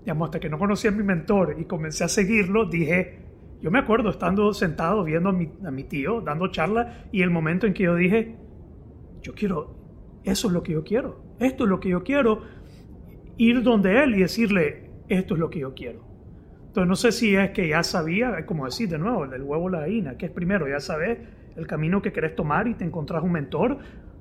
[0.00, 3.18] Digamos, hasta que no conocí a mi mentor y comencé a seguirlo, dije,
[3.60, 7.66] yo me acuerdo estando sentado viendo a mi, a tío dando charla y el momento
[7.66, 8.36] en que yo dije,
[9.20, 9.76] yo quiero,
[10.24, 12.42] eso es lo que yo quiero, esto es lo que yo quiero,
[13.36, 16.06] ir donde él y decirle, esto es lo que yo quiero.
[16.66, 19.68] Entonces no sé si es que ya sabía, como decir de nuevo, el huevo o
[19.68, 21.18] la gallina, que es primero, ya sabes
[21.56, 23.78] el camino que querés tomar y te encontrás un mentor,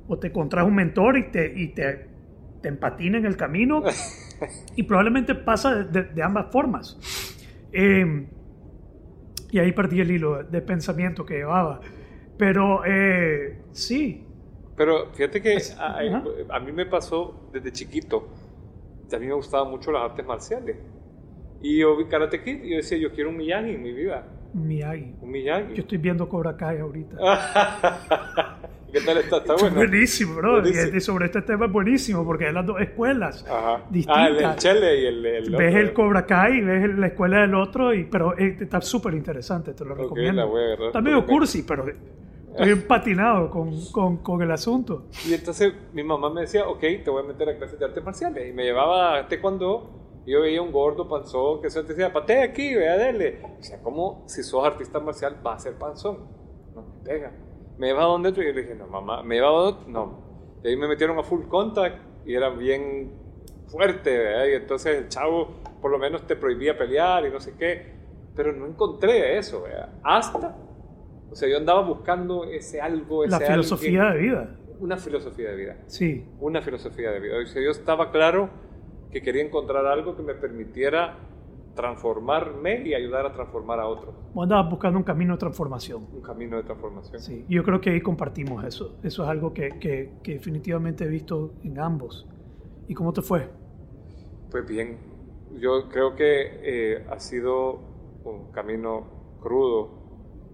[0.07, 2.07] o te encontrás un mentor y te,
[2.67, 3.81] te empatina en el camino,
[4.75, 6.97] y probablemente pasa de, de ambas formas.
[7.71, 8.27] Eh,
[9.49, 11.79] y ahí perdí el hilo de pensamiento que llevaba.
[12.37, 14.23] Pero eh, sí,
[14.75, 15.97] Pero fíjate que a,
[16.49, 18.27] a mí me pasó desde chiquito.
[19.11, 20.75] A mí me gustaban mucho las artes marciales.
[21.61, 24.27] Y yo vi Karate Kid y yo decía, yo quiero un Miyagi en mi vida.
[24.53, 25.15] Miyagi.
[25.21, 25.73] Un Miyagi.
[25.73, 27.15] Yo estoy viendo Cobra Kai ahorita.
[28.91, 29.37] ¿Qué tal está?
[29.37, 29.75] Está bueno.
[29.75, 30.61] Buenísimo, bro.
[30.61, 30.97] Buenísimo.
[30.97, 33.83] Y sobre este tema es buenísimo porque es las dos escuelas Ajá.
[33.89, 34.17] distintas.
[34.23, 35.79] Ah, el, el Chele y el, el ves otro.
[35.79, 39.83] el Cobra Kai, ves la escuela del otro, y, pero eh, está súper interesante, te
[39.83, 40.41] lo Ok, recomiendo.
[40.41, 40.87] la voy a agarrar.
[40.87, 45.07] Está medio cursi, pero estoy empatinado con, con, con el asunto.
[45.27, 48.03] Y entonces mi mamá me decía, ok, te voy a meter a clases de artes
[48.03, 48.49] marciales.
[48.49, 50.21] Y me llevaba a taekwondo.
[50.25, 53.39] Yo veía un gordo panzón que se decía, patea aquí, vea, dele.
[53.59, 56.17] O sea, como si sos artista marcial vas a ser panzón.
[56.75, 57.31] No te pega.
[57.77, 60.19] Me llevaba donde otro y yo le dije, no, mamá, me llevaba donde no.
[60.63, 63.11] Y ahí me metieron a full contact y era bien
[63.67, 64.45] fuerte, ¿verdad?
[64.47, 65.49] Y entonces el chavo
[65.81, 67.95] por lo menos te prohibía pelear y no sé qué.
[68.35, 69.89] Pero no encontré eso, ¿verdad?
[70.03, 70.55] Hasta,
[71.31, 74.13] o sea, yo andaba buscando ese algo, ese La filosofía alguien.
[74.13, 74.57] de vida.
[74.79, 75.77] Una filosofía de vida.
[75.87, 77.37] Sí, Una filosofía de vida.
[77.43, 78.49] O sea, yo estaba claro
[79.11, 81.17] que quería encontrar algo que me permitiera
[81.77, 84.13] transformarme y ayudar a transformar a otros.
[84.33, 86.05] vos andabas buscando un camino de transformación.
[86.13, 87.21] Un camino de transformación.
[87.21, 88.97] Sí, yo creo que ahí compartimos eso.
[89.03, 92.27] Eso es algo que, que, que definitivamente he visto en ambos.
[92.89, 93.49] ¿Y cómo te fue?
[94.51, 94.97] Pues bien,
[95.59, 97.79] yo creo que eh, ha sido
[98.25, 99.05] un camino
[99.39, 99.89] crudo,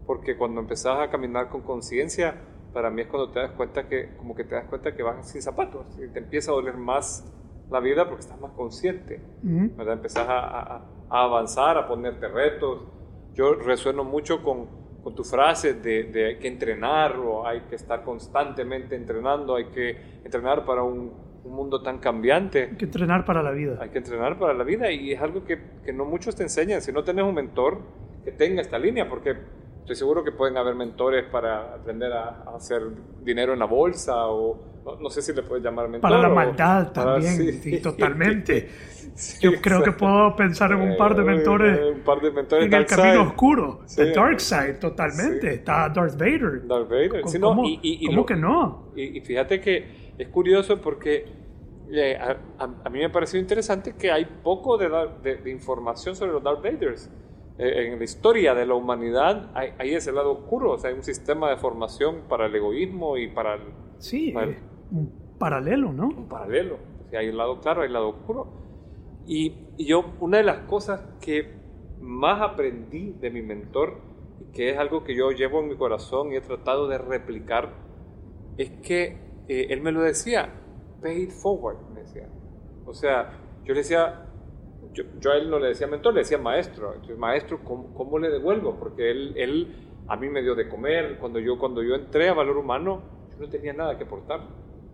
[0.06, 2.36] porque cuando empezás a caminar con conciencia,
[2.74, 5.28] para mí es cuando te das cuenta que, como que te das cuenta que vas
[5.30, 7.24] sin zapatos y te empieza a doler más
[7.70, 9.22] la vida porque estás más consciente.
[9.44, 9.70] Ujú.
[9.78, 9.94] ¿verdad?
[9.94, 10.40] Empezás a,
[10.76, 12.82] a- a avanzar, a ponerte retos.
[13.34, 14.68] Yo resueno mucho con,
[15.04, 19.66] con tu frase de, de hay que entrenar o hay que estar constantemente entrenando, hay
[19.66, 21.12] que entrenar para un,
[21.44, 22.64] un mundo tan cambiante.
[22.72, 23.78] Hay que entrenar para la vida.
[23.82, 26.82] Hay que entrenar para la vida y es algo que, que no muchos te enseñan.
[26.82, 27.80] Si no tenés un mentor
[28.24, 29.36] que tenga esta línea, porque
[29.80, 32.82] estoy seguro que pueden haber mentores para aprender a, a hacer
[33.24, 36.10] dinero en la bolsa o no, no sé si le puedes llamar mentor.
[36.10, 37.52] Para la o- maldad para- también, sí.
[37.54, 38.70] sí, totalmente.
[39.16, 42.32] Sí, Yo creo que puedo pensar en un par de Eh, mentores un par de
[42.32, 43.28] mentores en el Dark camino Side.
[43.28, 43.80] oscuro.
[43.86, 43.96] Sí.
[43.98, 45.50] The Dark Side, totalmente.
[45.50, 45.56] Sí.
[45.56, 46.68] Está Darth Vader.
[46.68, 47.22] Darth Vader.
[47.22, 48.92] ¿Cómo, no, cómo- y- y- y cómo lo- que no?
[48.96, 51.26] Y, y fíjate que es curioso porque
[51.92, 54.90] eh, a, a- a mí me ha parecido interesante que hay poco de,
[55.22, 57.10] de- de información sobre los Darth Vaders.
[57.60, 60.96] Eh, en la historia de la humanidad hay, hay ese lado oscuro, o sea, hay
[60.96, 63.62] un sistema de formación para el egoísmo y para el,
[64.00, 64.54] Sí, Vale.
[64.54, 64.60] eh,
[64.92, 66.08] un paralelo, ¿no?
[66.08, 66.78] un paralelo.
[67.06, 68.48] O sea, hay un lado claro, hay un lado oscuro.
[69.26, 71.54] Y, y yo, una de las cosas que
[72.00, 74.02] más aprendí de mi mentor,
[74.54, 77.74] que es algo que yo llevo en mi corazón y he tratado de replicar,
[78.58, 80.50] es que eh, él me lo decía,
[81.02, 82.28] pay it forward, me decía.
[82.86, 84.26] O sea, yo le decía,
[84.94, 86.94] yo, yo a él no le decía mentor, le decía maestro.
[86.94, 88.78] Entonces, maestro, ¿cómo, cómo le devuelvo?
[88.78, 89.76] Porque él, él
[90.08, 91.18] a mí me dio de comer.
[91.20, 94.42] Cuando yo, cuando yo entré a Valor Humano, yo no tenía nada que aportar.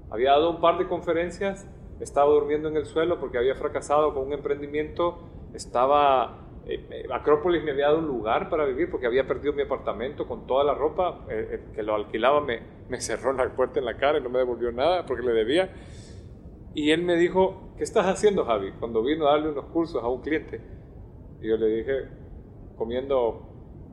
[0.10, 1.68] Había dado un par de conferencias,
[2.00, 5.20] estaba durmiendo en el suelo porque había fracasado con un emprendimiento,
[5.54, 6.46] estaba...
[6.66, 10.28] eh, eh, Acrópolis me había dado un lugar para vivir porque había perdido mi apartamento
[10.28, 12.60] con toda la ropa, eh, el que lo alquilaba me,
[12.90, 15.70] me cerró la puerta en la cara y no me devolvió nada porque le debía.
[16.76, 18.72] Y él me dijo, ¿qué estás haciendo, Javi?
[18.80, 20.62] Cuando vino a darle unos cursos a un cliente.
[21.42, 21.92] Y yo le dije,
[22.78, 23.42] comiendo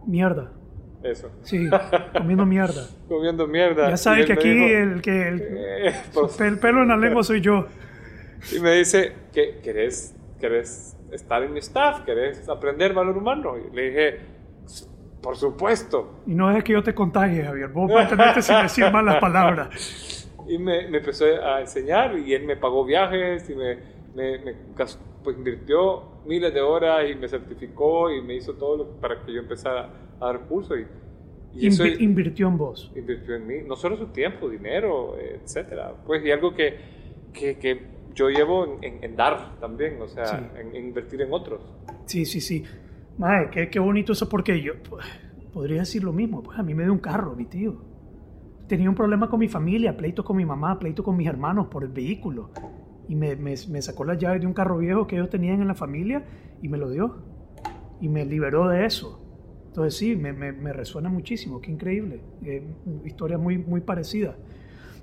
[0.06, 0.52] Mierda.
[1.02, 1.68] eso, Sí,
[2.16, 2.86] comiendo mierda.
[3.08, 3.90] comiendo mierda.
[3.90, 7.22] Ya sabes que aquí dijo, el que el, "Eh, pues", el pelo en la lengua
[7.24, 7.66] soy yo.
[8.56, 12.00] Y me dice, ¿qué, querés, ¿querés estar en mi staff?
[12.04, 13.54] ¿Querés aprender valor humano?
[13.58, 14.20] Y le dije,
[15.22, 16.20] por supuesto.
[16.26, 17.68] Y no es que yo te contagie, Javier.
[17.68, 20.30] Vos mantente sin decir malas palabras.
[20.48, 23.76] Y me, me empezó a enseñar y él me pagó viajes y me,
[24.14, 28.86] me, me pues, invirtió miles de horas y me certificó y me hizo todo lo-
[29.00, 30.78] para que yo empezara a dar cursos.
[30.78, 30.86] Y,
[31.64, 32.92] y eso Invi- invirtió en vos.
[32.94, 35.94] invirtió en mí, no solo su tiempo, dinero, etcétera.
[36.06, 36.76] Pues y algo que,
[37.32, 40.36] que, que yo llevo en, en- dar también, o sea, Sí.
[40.60, 41.60] en, en invertir en otros.
[42.06, 42.64] Sí, sí, sí.
[43.18, 45.06] Mae, qué, qué bonito eso porque yo pues,
[45.52, 46.42] podría decir lo mismo.
[46.42, 47.76] Pues a mí me dio un carro, mi tío.
[48.66, 51.84] Tenía un problema con mi familia, pleito con mi mamá, pleito con mis hermanos por
[51.84, 52.50] el vehículo.
[53.08, 55.68] Y me, me, me sacó las llaves de un carro viejo que ellos tenían en
[55.68, 56.24] la familia
[56.60, 57.16] y me lo dio.
[58.00, 59.22] Y me liberó de eso.
[59.68, 62.20] Entonces sí, me, me, me resuena muchísimo, qué increíble.
[62.44, 62.62] Eh,
[63.04, 64.34] historia muy, muy parecida.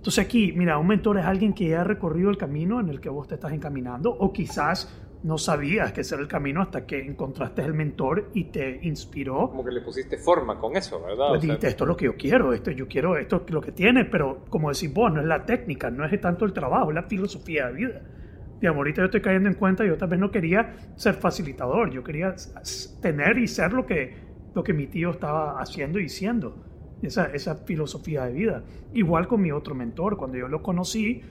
[0.04, 3.00] Entonces aquí, mira, un mentor es alguien que ya ha recorrido el camino en el
[3.00, 6.86] que vos te estás encaminando o quizás no sabías que ese era el camino hasta
[6.86, 9.50] que encontraste el mentor y te inspiró.
[9.50, 11.30] Como que le pusiste forma con eso, ¿verdad?
[11.30, 13.54] Pues O sea, dijiste, esto es lo que yo quiero, esto yo quiero, esto es
[13.54, 16.52] lo que tiene, pero como decís vos, no es la técnica, no es tanto el
[16.52, 18.02] trabajo, es la filosofía de vida.
[18.60, 22.04] Digamos, ahorita yo estoy cayendo en cuenta, yo tal vez no quería ser facilitador, yo
[22.04, 22.36] quería
[23.02, 24.18] tener y ser lo que,
[24.54, 26.73] lo que mi tío estaba haciendo y siendo,
[27.08, 28.64] esa, esa filosofía de vida.
[28.94, 31.22] Igual con mi otro mentor, cuando yo lo conocí,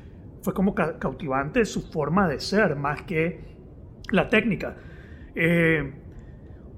[0.43, 3.41] fue como ca- cautivante su forma de ser, más que
[4.11, 4.77] la técnica.
[5.35, 5.93] Eh,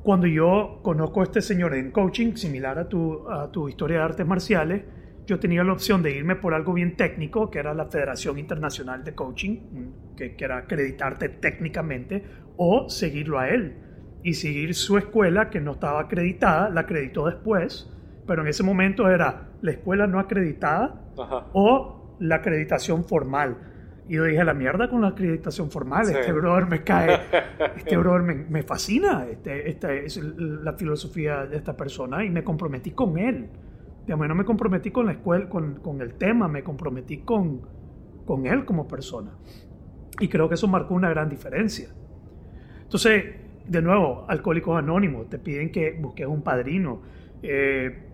[0.02, 4.02] cuando yo conozco a este señor en coaching, similar a tu, a tu historia de
[4.04, 4.82] artes marciales,
[5.26, 9.02] yo tenía la opción de irme por algo bien técnico, que era la Federación Internacional
[9.02, 9.56] de Coaching,
[10.14, 12.22] que, que era acreditarte técnicamente,
[12.58, 13.78] o seguirlo a él
[14.22, 17.90] y seguir su escuela que no estaba acreditada, la acreditó después,
[18.26, 21.02] pero en ese momento era la escuela no acreditada
[21.52, 23.56] o la acreditación formal.
[24.06, 27.20] Y yo dije, la mierda con la acreditación formal, este brother me cae,
[27.76, 32.44] este brother me, me fascina, este, esta es la filosofía de esta persona y me
[32.44, 33.48] comprometí con él.
[34.04, 37.62] Digamos, no me comprometí con la escuela, con, con el tema, me comprometí con,
[38.26, 39.30] con él como persona.
[40.20, 41.88] Y creo que eso marcó una gran diferencia.
[42.82, 43.24] Entonces,
[43.66, 47.00] de nuevo, Alcohólicos Anónimos, te piden que busques un padrino.
[47.42, 48.10] Eh,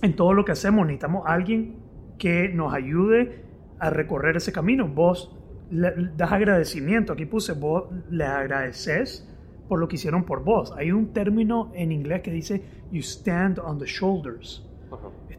[0.00, 1.76] en todo lo que hacemos necesitamos alguien
[2.18, 3.44] que nos ayude
[3.78, 4.88] a recorrer ese camino.
[4.88, 5.36] Vos
[5.70, 9.28] le das agradecimiento, aquí puse, vos le agradeces
[9.68, 10.72] por lo que hicieron por vos.
[10.76, 14.66] Hay un término en inglés que dice, you stand on the shoulders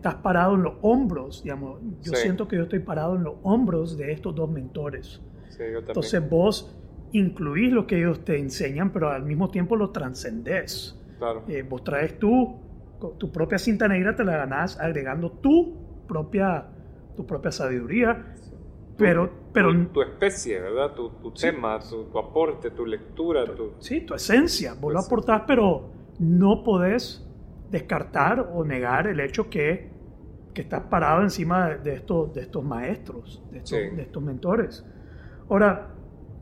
[0.04, 1.80] estás parado en los hombros, digamos.
[2.02, 5.22] Yo siento que yo estoy parado en los hombros de estos dos mentores.
[5.58, 6.76] Entonces vos
[7.14, 11.00] incluís lo que ellos te enseñan, pero al mismo tiempo lo trascendés.
[11.20, 11.44] Claro.
[11.48, 12.54] Eh, vos traes tú,
[13.12, 16.66] tu propia cinta negra te la ganás agregando tu propia,
[17.16, 18.36] tu propia sabiduría.
[18.98, 20.94] Pero, pero, tu, especie, ¿verdad?
[20.94, 23.44] Tu, tu tema, tu, aporte, tu lectura.
[23.46, 24.76] Tu, sí, tu esencia.
[24.80, 25.90] Vos lo aportás, pero
[26.20, 27.28] no podés
[27.72, 29.94] descartar o negar el hecho que
[30.54, 34.86] que estás parado encima de, estos, de estos maestros, de estos, mentores.
[35.50, 35.96] Ahora,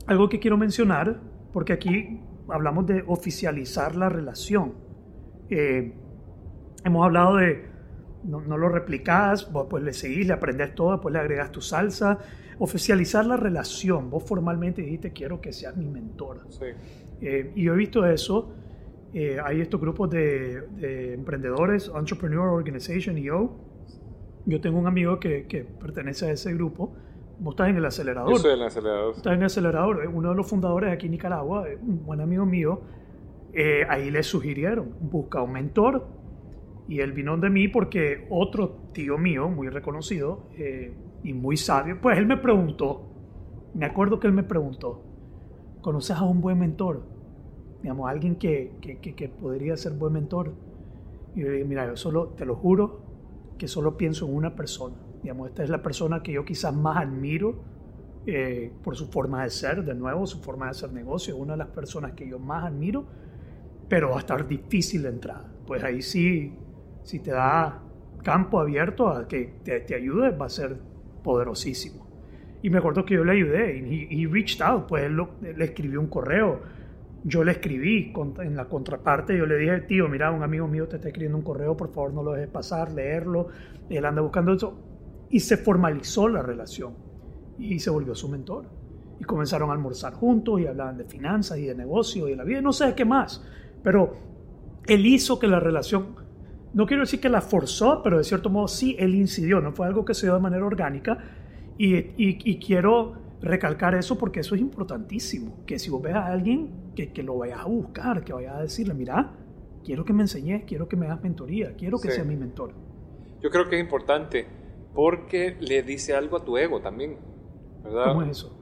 [0.06, 1.20] algo que quiero mencionar,
[1.54, 2.20] porque aquí
[2.50, 4.74] hablamos de oficializar la relación.
[5.50, 5.94] Eh,
[6.84, 7.66] hemos hablado de,
[8.24, 12.20] no, lo replicás, vos pues le seguís, le aprendes todo, después le agregas tu salsa.
[12.60, 14.10] Oficializar la relación.
[14.10, 16.42] Vos formalmente dijiste, quiero que seas mi mentor.
[17.20, 18.54] Eh, y yo he visto eso.
[19.14, 23.72] Eh, hay estos grupos de, de emprendedores, Entrepreneur Organization, EO,
[24.46, 26.94] yo tengo un amigo que, que, pertenece a ese grupo.
[27.40, 28.32] Vos estás en el acelerador.
[28.32, 29.16] Yo soy el acelerador.
[29.16, 30.08] Estás en el acelerador.
[30.14, 32.82] Uno de los fundadores aquí en Nicaragua, un buen amigo mío,
[33.54, 36.08] eh, ahí le sugirieron, busca un mentor.
[36.92, 42.02] Y él vino de mí porque otro tío mío, muy reconocido eh, y muy sabio,
[42.02, 43.08] pues él me preguntó,
[43.74, 45.02] me acuerdo que él me preguntó,
[45.80, 47.04] ¿conoces a un buen mentor?
[47.82, 50.54] Digamos, alguien que, que, que, podría ser buen mentor.
[51.34, 53.00] Y yo le dije, mira, yo solo, te lo juro,
[53.58, 54.98] que solo pienso en una persona.
[55.24, 57.56] Digamos, esta es la persona que yo quizás más admiro
[58.26, 61.60] eh, por su forma de ser, de nuevo, su forma de hacer negocio, una de
[61.60, 63.06] las personas que yo más admiro,
[63.88, 65.50] pero va a estar difícil de entrada.
[65.66, 66.54] Pues ahí sí,
[67.04, 67.82] si te da
[68.24, 70.78] campo abierto a que te, te ayude, va a ser
[71.24, 72.08] poderosísimo.
[72.62, 76.00] Y me acuerdo que yo le ayudé y he reached out, pues él, le escribió
[76.00, 76.62] un correo
[77.24, 80.96] yo le escribí en la contraparte, yo le dije, tío, mira, un amigo mío te
[80.96, 83.48] está escribiendo un correo, por favor no lo dejes pasar, leerlo,
[83.90, 84.74] él anda buscando eso.
[85.30, 86.94] Y se formalizó la relación
[87.60, 88.66] y se volvió su mentor.
[89.20, 92.44] Y comenzaron a almorzar juntos y hablaban de finanzas y de negocio y de la
[92.44, 93.46] vida, no sé qué más.
[93.84, 94.16] Pero
[94.88, 96.16] él hizo que la relación,
[96.74, 99.88] no quiero decir que la forzó, pero de cierto modo sí, él incidió, no fue
[99.88, 101.18] algo que se dio de manera orgánica.
[101.78, 105.66] Y, y, y quiero recalcar eso porque eso es importantísimo.
[105.66, 108.62] Que si vos ves a alguien, que, que lo vayas a buscar, que vayas a
[108.62, 109.34] decirle, mira,
[109.84, 112.74] quiero que me enseñes, quiero que me hagas mentoría, quiero que sea mi mentor.
[113.42, 114.46] Yo creo que es importante
[114.94, 117.18] porque le dice algo a tu ego también,
[117.84, 118.08] ¿verdad?
[118.10, 118.58] ¿Cómo es eso?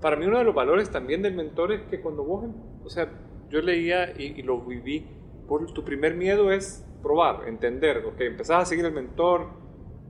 [0.00, 2.46] Para mí uno de los valores también del mentor es que cuando vos,
[2.84, 3.08] o sea,
[3.50, 5.06] yo leía y, lo viví,
[5.46, 9.48] por, tu primer miedo es probar, entender, ok, empezás a seguir el mentor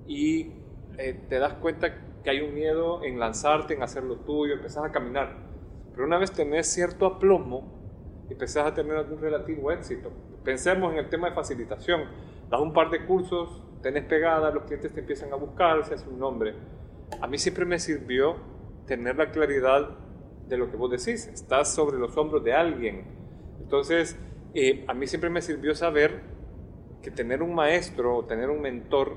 [0.06, 0.52] y
[0.98, 4.84] eh, te das cuenta que hay un miedo en lanzarte, en hacer lo tuyo, empezás
[4.84, 5.36] a caminar.
[5.92, 10.10] Pero una vez tenés cierto aplomo, empezás a tener algún relativo éxito.
[10.44, 12.04] Pensemos en el tema de facilitación.
[12.48, 16.08] Das un par de cursos, tenés pegada, los clientes te empiezan a buscar, se hace
[16.08, 16.54] un nombre.
[17.20, 18.36] A mí siempre me sirvió
[18.86, 19.90] tener la claridad
[20.48, 21.26] de lo que vos decís.
[21.26, 23.04] Estás sobre los hombros de alguien.
[23.60, 24.18] Entonces,
[24.54, 26.31] eh, a mí siempre me sirvió saber
[27.02, 29.16] que tener un maestro o tener un mentor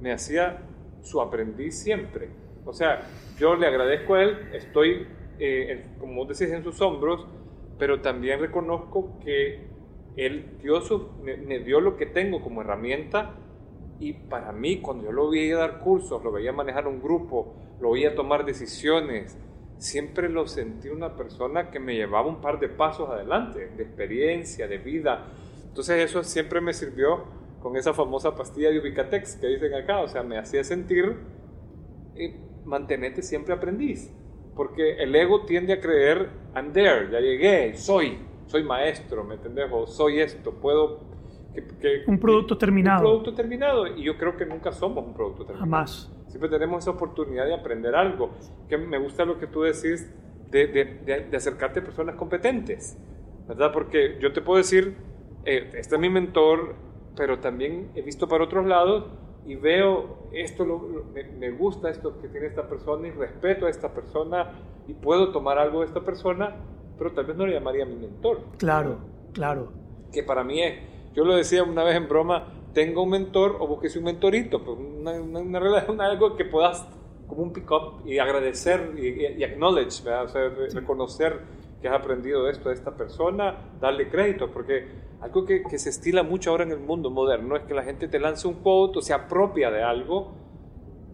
[0.00, 0.62] me hacía
[1.02, 2.28] su aprendiz siempre.
[2.64, 3.02] O sea,
[3.38, 5.06] yo le agradezco a él, estoy,
[5.38, 7.26] eh, como decís, en sus hombros,
[7.78, 9.70] pero también reconozco que
[10.16, 10.80] él dio
[11.22, 13.34] me, dio lo que tengo como herramienta
[13.98, 17.92] y para mí, cuando yo lo veía dar cursos, lo veía manejar un grupo, lo
[17.92, 19.36] veía tomar decisiones,
[19.76, 24.66] siempre lo sentí una persona que me llevaba un par de pasos adelante, de experiencia,
[24.68, 25.26] de vida.
[25.70, 27.24] Entonces eso siempre me sirvió
[27.60, 31.16] con esa famosa pastilla de Ubicatex que dicen acá, o sea, me hacía sentir
[32.16, 34.12] y mantenerte siempre aprendiz,
[34.56, 39.66] porque el ego tiende a creer, I'm there, ya llegué, soy, soy maestro, ¿me entendés?
[39.70, 41.08] O soy esto, puedo...
[41.54, 42.98] Que, un producto terminado.
[42.98, 43.86] Un producto terminado.
[43.88, 45.64] Y yo creo que nunca somos un producto terminado.
[45.64, 46.12] Jamás.
[46.28, 48.30] Siempre tenemos esa oportunidad de aprender algo.
[48.68, 50.08] Que me gusta lo que tú decís
[50.48, 52.96] de, de, de, acercarte a personas competentes,
[53.48, 53.72] ¿verdad?
[53.72, 54.96] Porque yo te puedo decir,
[55.44, 56.74] eh, este es mi mentor,
[57.16, 59.04] pero también he visto para otros lados
[59.46, 60.64] y veo esto,
[61.38, 64.52] me, gusta esto que tiene esta persona y respeto a esta persona
[64.86, 66.56] y puedo tomar algo de esta persona,
[66.98, 68.42] pero tal vez no le llamaría mi mentor.
[68.58, 68.98] Claro,
[69.32, 69.72] claro.
[70.12, 70.74] Que para mí es,
[71.14, 74.78] yo lo decía una vez en broma, tengo un mentor o busques un mentorito, pues
[74.78, 75.58] una, una,
[76.00, 76.86] algo que puedas
[77.26, 81.40] como un pick-up y agradecer y, acknowledge, o sea, reconocer
[81.80, 84.88] que has aprendido esto de esta persona, darle crédito, porque
[85.20, 88.08] algo que, que, se estila mucho ahora en el mundo moderno es que la gente
[88.08, 90.32] te lance un quote o se apropia de algo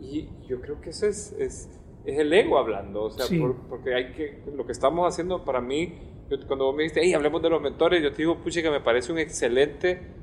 [0.01, 1.69] y yo creo que eso es, es,
[2.05, 3.27] es el ego hablando, o sea,
[3.69, 5.95] porque hay que, lo que estamos haciendo para mí,
[6.47, 8.81] cuando vos me dijiste, hey, hablemos de los mentores, yo te digo, pucha, que me
[8.81, 10.17] parece un excelente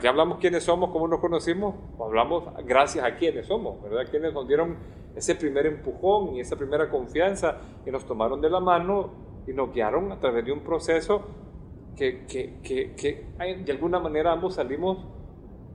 [0.00, 4.08] ya hablamos quiénes somos, cómo nos conocimos, hablamos gracias a quiénes somos, ¿verdad?
[4.08, 4.76] Quienes nos dieron
[5.16, 9.10] ese primer empujón y esa primera confianza y nos tomaron de la mano
[9.46, 11.22] y nos guiaron a través de un proceso
[11.96, 13.26] que, que, que, que
[13.64, 15.04] de alguna manera ambos salimos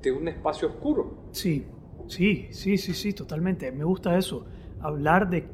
[0.01, 1.13] de un espacio oscuro.
[1.31, 1.65] Sí,
[2.07, 3.71] sí, sí, sí, sí, totalmente.
[3.71, 4.45] Me gusta eso.
[4.79, 5.47] Hablar de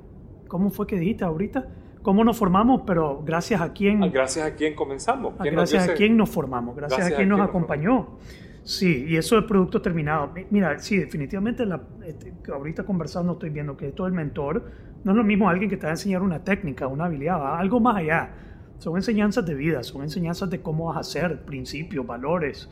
[0.48, 1.68] cómo fue que dijiste ahorita,
[2.02, 4.04] cómo nos formamos, pero gracias a quién.
[4.04, 5.34] Ah, gracias a quién comenzamos.
[5.40, 8.18] gracias a quién nos formamos, gracias, a quién nos acompañó.
[8.64, 10.34] Sí, y eso es producto terminado.
[10.50, 14.64] Mira, sí, definitivamente la, este, ahorita conversando estoy viendo que esto del mentor
[15.04, 17.82] no es lo mismo alguien que te va a enseñar una técnica, una habilidad, algo
[17.82, 18.32] más allá.
[18.78, 22.70] Son enseñanzas de vida, son enseñanzas de cómo vas a hacer, principios, valores.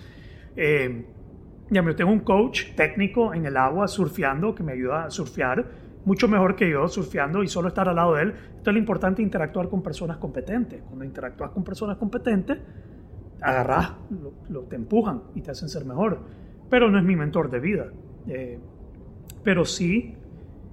[0.55, 1.05] Eh,
[1.69, 5.65] ya, yo tengo un coach técnico en el agua surfeando que me ayuda a surfear
[6.05, 8.29] mucho mejor que yo surfeando y solo estar al lado de él.
[8.29, 10.81] Entonces es lo importante interactuar con personas competentes.
[10.83, 12.57] Cuando interactúas con personas competentes,
[13.41, 13.93] agarras,
[14.49, 16.19] lo, te empujan y te hacen ser mejor.
[16.69, 17.91] Pero no es mi mentor de vida.
[18.27, 18.59] Eh,
[19.43, 20.15] pero sí,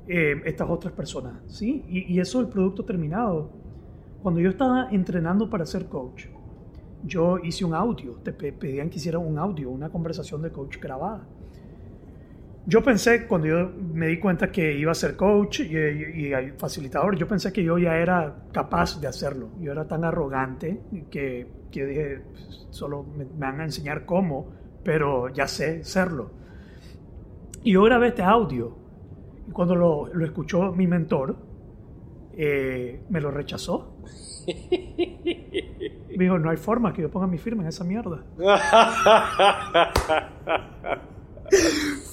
[0.06, 1.84] eh, estas otras personas, ¿sí?
[1.88, 3.50] Y, y, eso es el producto terminado.
[4.22, 6.26] Cuando yo estaba entrenando para ser coach,
[7.04, 11.26] yo hice un audio, te pedían que hiciera un audio, una conversación de coach grabada.
[12.66, 17.16] Yo pensé, cuando yo me di cuenta que iba a ser coach y, y, facilitador,
[17.16, 19.48] yo pensé que yo ya era capaz de hacerlo.
[19.58, 22.22] Yo era tan arrogante que, que dije,
[22.70, 24.48] solo me, van a enseñar cómo,
[24.84, 26.30] pero ya sé serlo.
[27.62, 28.76] Y yo grabé este audio
[29.48, 31.36] y cuando lo, lo escuchó mi mentor,
[32.40, 33.96] eh, me lo rechazó.
[34.46, 38.24] Me dijo, no hay forma que yo ponga mi firma en esa mierda.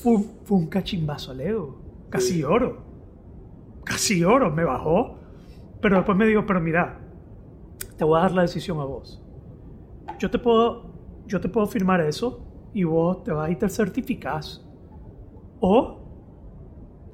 [0.03, 0.17] fue,
[0.49, 1.81] un cachimbazo al ego.
[2.09, 2.83] Casi oro.
[3.83, 4.51] Casi oro.
[4.51, 5.17] Me bajó.
[5.81, 6.99] Pero después me dijo, pero mira,
[7.97, 9.24] te voy a dar la decisión a vos.
[10.19, 14.65] Yo te puedo, yo te puedo firmar eso y vos te vas y te certificás.
[15.59, 16.01] O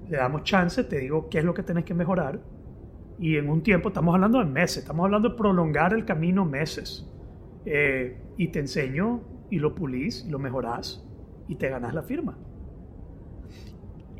[0.10, 2.40] le damos chance, te digo qué es lo que tenés que mejorar.
[3.18, 7.08] Y en un tiempo, estamos hablando de meses, estamos hablando de prolongar el camino meses.
[7.66, 9.22] Eh, y te enseño
[9.52, 11.06] y lo pulís y lo mejorás
[11.48, 12.38] y te ganas la firma.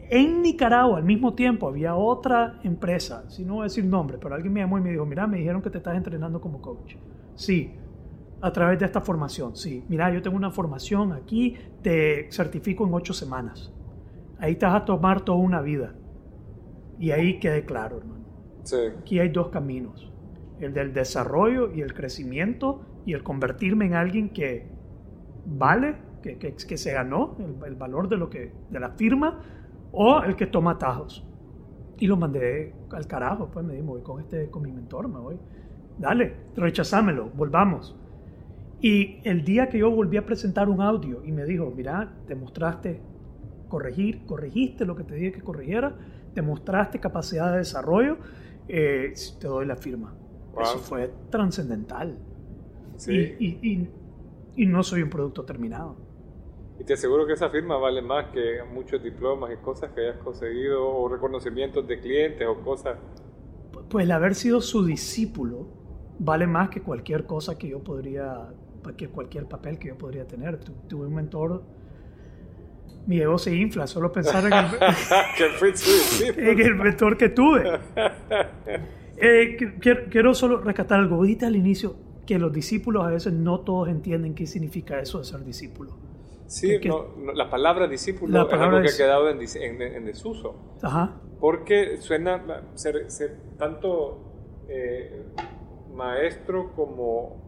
[0.10, 4.36] En Nicaragua al mismo tiempo había otra empresa, si no voy a decir nombre, pero
[4.36, 6.96] alguien me llamó y me dijo, mira, me dijeron que te estás entrenando como coach.
[7.36, 7.74] Sí,
[8.42, 9.86] a través de esta formación, sí.
[9.88, 13.72] Mira, yo tengo una formación aquí, te certifico en ocho semanas.
[14.40, 15.94] Ahí te vas a tomar toda una vida.
[17.00, 18.26] Y ahí quede claro, hermano.
[18.64, 18.78] Sí.
[19.00, 20.12] Aquí hay dos caminos.
[20.60, 24.70] El del desarrollo y el crecimiento y el convertirme en alguien que
[25.46, 27.36] vale que, que, se ganó
[27.66, 29.42] el, valor de, lo que, de la firma
[29.92, 31.28] o el que toma atajos.
[31.98, 35.20] Y lo mandé al carajo, pues me dijo, voy con, este, con mi mentor, me
[35.20, 35.38] voy.
[35.98, 37.96] Dale, rechazámelo, volvamos.
[38.82, 42.34] Y el día que yo volví a presentar un audio y me dijo, mira, te
[42.36, 43.00] mostraste
[43.68, 45.96] corregir, corregiste lo que te dije que corrigiera,
[46.34, 48.18] te mostraste capacidad de desarrollo,
[48.68, 50.16] eh, te doy la firma.
[50.60, 52.18] Eso fue trascendental.
[52.98, 53.36] Sí.
[53.40, 53.90] Y, y,
[54.56, 55.96] y, no soy un producto terminado.
[56.80, 60.18] Y te aseguro que esa firma vale más que muchos diplomas y cosas que hayas
[60.18, 62.98] conseguido o reconocimientos de clientes o cosas.
[63.90, 65.68] Pues el haber sido su discípulo
[66.20, 68.50] vale más que cualquier cosa que yo podría,
[68.98, 70.60] que cualquier papel que yo podría tener.
[70.60, 71.64] tuve un mentor,
[73.08, 74.66] mi ego se infla solo pensar en el,
[76.50, 77.80] en el mentor que tuve.
[79.18, 81.22] Eh, quiero, quiero, solo rescatar algo.
[81.24, 85.26] Dijiste al inicio que los discípulos a veces no todos entienden qué significa eso de
[85.26, 85.98] ser discípulo.
[86.48, 86.80] Sí,
[87.34, 89.40] la palabra discípulo es algo que ha quedado en,
[89.82, 90.56] en, desuso.
[90.82, 91.22] Ajá.
[91.40, 93.08] Porque suena ser,
[93.58, 95.24] tanto eh,
[95.96, 97.41] maestro como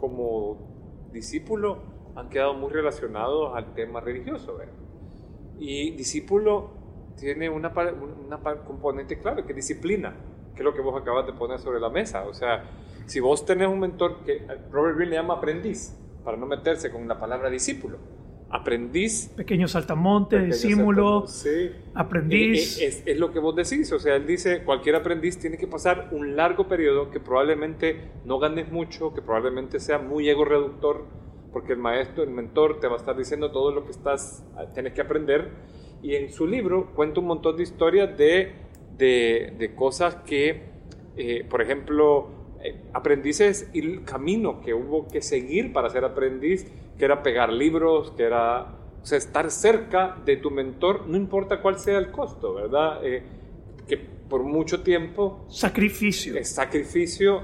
[0.00, 1.78] como discípulo
[2.16, 4.56] han quedado muy relacionados al tema religioso.
[4.56, 4.72] ¿verdad?
[5.58, 6.70] Y discípulo
[7.16, 7.72] tiene una,
[8.26, 10.16] una componente clave, que es disciplina,
[10.54, 12.26] que es lo que vos acabas de poner sobre la mesa.
[12.26, 12.64] O sea,
[13.06, 17.06] si vos tenés un mentor que Robert Greene le llama aprendiz, para no meterse con
[17.08, 17.98] la palabra discípulo,
[18.50, 19.28] aprendiz.
[19.36, 21.70] Pequeño saltamonte, discípulo, sí.
[21.94, 22.78] aprendiz.
[22.78, 25.56] Eh, eh, es, es, lo que vos decís, o sea, él dice, cualquier aprendiz tiene
[25.56, 30.44] que pasar un largo periodo que probablemente no ganes mucho, que probablemente sea muy ego
[30.44, 31.06] reductor,
[31.52, 34.44] porque el maestro, el mentor te va a estar diciendo todo lo que estás,
[34.74, 35.50] tienes que aprender.
[36.02, 38.52] Y en su libro cuenta un montón de historias de,
[38.96, 40.70] de, de cosas que,
[41.16, 42.39] eh, por ejemplo,
[42.92, 46.66] aprendices y el camino que hubo que seguir para ser aprendiz,
[46.98, 51.60] que era pegar libros, que era o sea, estar cerca de tu mentor, no importa
[51.62, 53.04] cuál sea el costo, ¿verdad?
[53.04, 53.22] Eh,
[53.88, 55.46] que por mucho tiempo...
[55.48, 56.36] Sacrificio.
[56.36, 57.42] Es sacrificio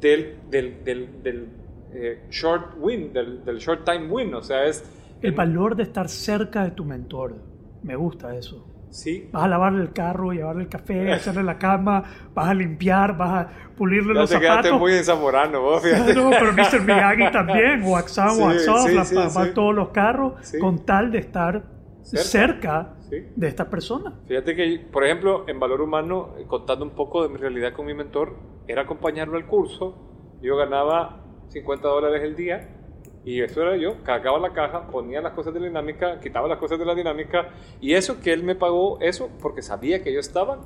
[0.00, 1.48] del, del, del, del
[1.92, 4.84] eh, short win, del, del, short time win, o sea, es...
[5.22, 7.36] El valor de estar cerca de tu mentor,
[7.82, 8.66] me gusta eso.
[8.96, 9.28] Sí.
[9.30, 12.02] Vas a lavarle el carro, llevarle el café, hacerle la cama,
[12.34, 14.62] vas a limpiar, vas a pulirle ya los te zapatos.
[14.62, 16.14] quedaste muy en zamorano, vos, fíjate.
[16.14, 16.80] No, pero Mr.
[16.82, 18.32] Miyagi también, Sí, Waxoff,
[18.86, 19.52] sí, la- sí, lavar sí.
[19.54, 20.58] todos los carros, Sí.
[20.58, 21.64] con tal de estar
[22.02, 22.24] Cerca.
[22.24, 23.16] cerca, Sí.
[23.36, 24.14] de esta persona.
[24.26, 27.84] Fíjate que, por ejemplo, en Valor Humano, eh, contando un poco de mi realidad con
[27.84, 28.36] mi mentor,
[28.66, 30.38] era acompañarlo al curso.
[30.40, 32.75] Yo ganaba 50 dólares el día
[33.26, 34.02] y eso era yo.
[34.04, 37.50] Cargaba la caja, ponía las cosas de la dinámica, quitaba las cosas de la dinámica
[37.80, 40.60] y eso que él me pagó, eso porque sabía que yo estaba,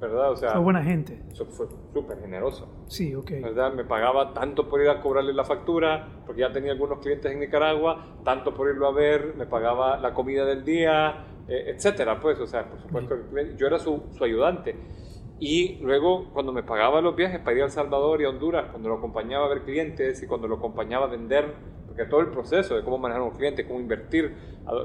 [0.00, 0.30] ¿verdad?
[0.32, 1.22] O sea, Fue buena gente.
[1.30, 2.66] eso fue súper generoso.
[2.86, 3.30] Sí, ok.
[3.42, 3.72] ¿verdad?
[3.74, 7.40] Me pagaba tanto por ir a cobrarle la factura, porque ya tenía algunos clientes en
[7.40, 12.40] Nicaragua, tanto por irlo a ver, me pagaba la comida del día, eh, etcétera, pues,
[12.40, 13.16] o sea, por supuesto,
[13.56, 14.74] yo era su, su ayudante.
[15.38, 18.66] Y luego, cuando me pagaba los viajes para ir a El Salvador y a Honduras,
[18.70, 21.54] cuando lo acompañaba a ver clientes y cuando lo acompañaba a vender,
[21.86, 24.34] porque todo el proceso de cómo manejar un cliente, cómo invertir,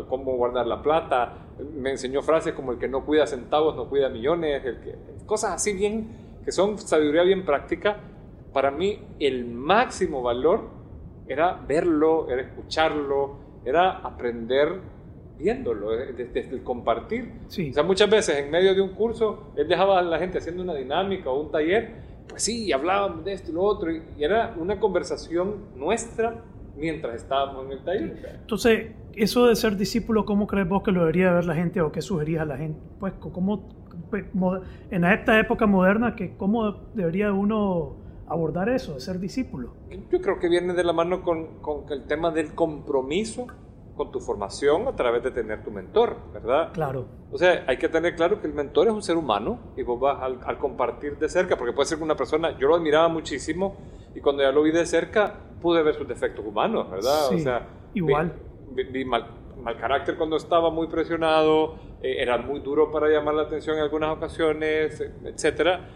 [0.09, 4.09] cómo guardar la plata, me enseñó frases como el que no cuida centavos no cuida
[4.09, 4.95] millones, el que,
[5.25, 7.97] cosas así bien, que son sabiduría bien práctica.
[8.51, 10.69] Para mí, el máximo valor
[11.27, 14.81] era verlo, era escucharlo, era aprender
[15.41, 17.31] viéndolo, eh, desde, desde el compartir.
[17.47, 17.69] Sí.
[17.71, 20.63] O sea, muchas veces en medio de un curso, él dejaba a la gente haciendo
[20.63, 21.89] una dinámica o un taller,
[22.27, 26.43] pues sí, y hablábamos de esto y lo otro, y, y era una conversación nuestra
[26.77, 28.37] mientras estábamos en el taller.
[28.41, 31.91] Entonces, eso de ser discípulo, ¿cómo crees vos que lo debería ver la gente o
[31.91, 32.79] qué sugerías a la gente?
[32.99, 33.67] Pues, ¿cómo,
[34.33, 39.73] mo- en esta época moderna, que ¿cómo debería uno abordar eso, de ser discípulo?
[40.09, 43.47] Yo creo que viene de la mano con, con el tema del compromiso
[44.01, 46.71] con tu formación a través de tener tu mentor, ¿verdad?
[46.73, 49.83] Claro, O sea, hay que tener claro que el mentor es un ser humano y
[49.83, 53.07] vos vas al, al compartir de cerca, porque puede ser una persona, yo lo admiraba
[53.09, 53.75] muchísimo
[54.15, 57.29] y cuando ya lo vi de cerca pude ver sus defectos humanos, ¿verdad?
[57.29, 58.33] Sí, o sea, igual.
[58.71, 59.23] Vi, vi- vi mal,
[59.57, 63.83] mal carácter cuando estaba muy presionado, eh, era muy duro para llamar la atención en
[63.83, 65.87] algunas ocasiones, etcétera,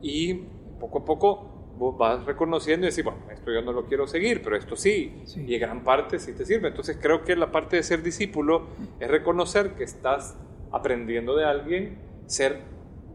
[0.00, 0.34] y
[0.80, 4.40] poco a poco vos vas reconociendo y decís, bueno, esto yo no lo quiero seguir,
[4.42, 5.44] pero esto sí, Sí.
[5.46, 6.68] y en gran parte sí te sirve.
[6.68, 8.68] Entonces creo que la parte de ser discípulo
[9.00, 10.38] es reconocer que estás
[10.70, 12.60] aprendiendo de alguien, ser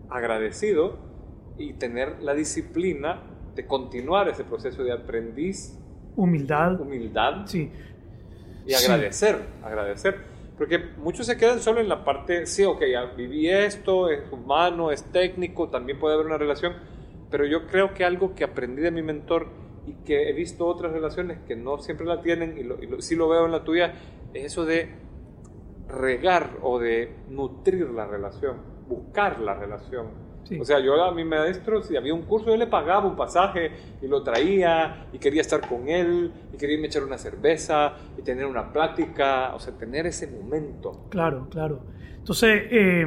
[0.09, 0.97] agradecido
[1.57, 3.22] y tener la disciplina
[3.55, 5.80] de continuar ese proceso de aprendiz,
[6.15, 7.72] humildad, humildad sí,
[8.65, 8.86] y Sí.
[8.86, 10.15] agradecer, agradecer.
[10.57, 14.91] Porque muchos se quedan solo en la parte, sí, ok, ya viví esto, es humano,
[14.91, 16.74] es técnico, también puede haber una relación,
[17.30, 19.47] pero yo creo que algo que aprendí de mi mentor
[19.86, 23.01] y que he visto otras relaciones que no siempre la tienen y, lo, y lo-
[23.01, 23.93] sí lo veo en la tuya,
[24.34, 24.89] es eso de
[25.89, 28.57] regar o de nutrir la relación,
[28.88, 30.28] buscar la relación.
[30.43, 30.59] Sí.
[30.59, 33.71] O sea, yo a mi maestro, si había un curso, yo le pagaba un pasaje
[34.01, 37.93] y lo traía y quería estar con él y quería irme a echar una cerveza
[38.17, 41.05] y tener una plática, o sea, tener ese momento.
[41.09, 41.82] claro, claro.
[42.17, 43.05] Entonces, eh,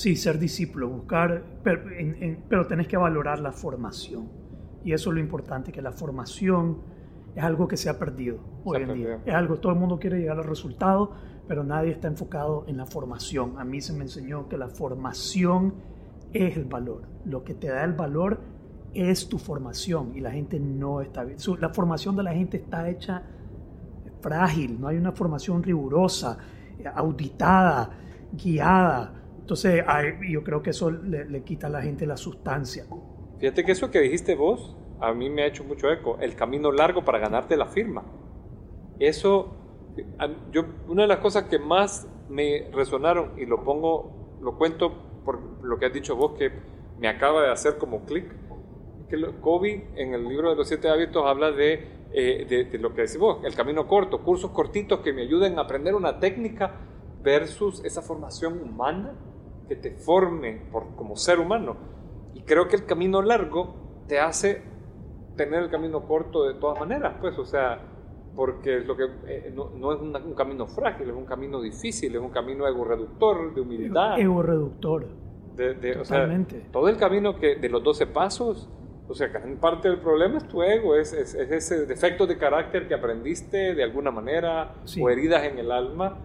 [0.00, 4.28] sí, ser discípulo, buscar, pero, en- en- pero tenés que valorar la formación.
[4.84, 6.78] Y eso es lo importante, que la formación
[7.34, 9.20] es algo que se ha perdido hoy en día.
[9.26, 11.12] Es algo, todo el mundo quiere llegar al resultado,
[11.46, 13.58] pero nadie está enfocado en la formación.
[13.58, 15.74] A mí se me enseñó que la formación
[16.32, 17.02] es el valor.
[17.24, 18.40] Lo que te da el valor
[18.94, 21.38] es tu formación y la gente no está bien.
[21.38, 23.22] Su- La formación de la gente está hecha
[24.20, 26.38] frágil, no hay una formación rigurosa,
[26.94, 27.90] auditada,
[28.32, 29.14] guiada.
[29.48, 32.84] Entonces, hay- yo creo que eso le, le quita a la gente la sustancia.
[33.38, 36.70] Fíjate que eso que dijiste vos, a mí me ha hecho mucho eco, el camino
[36.70, 38.04] largo para ganarte la firma.
[38.98, 39.56] Eso,
[40.52, 44.92] yo, una de las cosas que más me resonaron, y lo pongo, lo cuento
[45.24, 46.52] por lo que has dicho vos, que
[46.98, 48.26] me acaba de hacer como clic,
[49.08, 52.92] que Kobe en el libro de los siete hábitos habla de, eh, de, de, lo
[52.92, 56.74] que decimos, el camino corto, cursos cortitos que me ayuden a aprender una técnica
[57.22, 59.14] versus esa formación humana
[59.68, 61.76] que te forme por, como ser humano.
[62.34, 63.74] Y creo que el camino largo
[64.08, 64.62] te hace
[65.36, 67.80] tener el camino corto de todas maneras, pues, o sea,
[68.34, 72.20] porque lo que eh, no, no, es un camino frágil, es un camino difícil, es
[72.20, 74.18] un camino ego reductor, de humildad.
[74.18, 75.06] Ego reductor.
[75.54, 76.56] De, de, Totalmente.
[76.56, 78.68] O sea, todo el camino que de los 12 pasos,
[79.08, 82.36] o sea, gran parte del problema es tu ego, es, es, es ese defecto de
[82.36, 85.02] carácter que aprendiste de alguna manera, sí.
[85.02, 86.18] o heridas en el alma,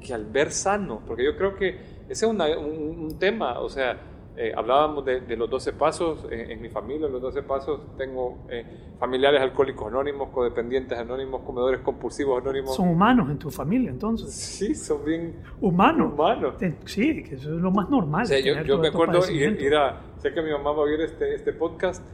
[0.00, 1.78] que al ver sano, porque yo creo que
[2.08, 3.98] ese es una, un, un tema, o sea,
[4.38, 8.44] eh, hablábamos de, de, los 12 pasos, eh, en mi familia los 12 pasos tengo
[8.50, 8.66] eh,
[8.98, 12.76] familiares alcohólicos anónimos, codependientes anónimos, comedores compulsivos anónimos.
[12.76, 14.30] Son humanos en tu familia entonces.
[14.34, 16.12] Sí, son bien humanos.
[16.12, 16.56] Humanos.
[16.84, 18.24] Sí, que eso es lo más normal.
[18.24, 20.80] O sea, yo, yo me acuerdo ir, ir, a, sé que mi mamá va a
[20.82, 22.04] oír este, este podcast,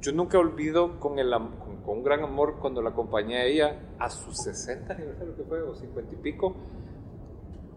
[0.00, 3.80] yo nunca olvido con, el, con, con un gran amor cuando la acompañé a ella
[3.98, 6.54] a sus 60 aniversario que fue, o 50 y pico.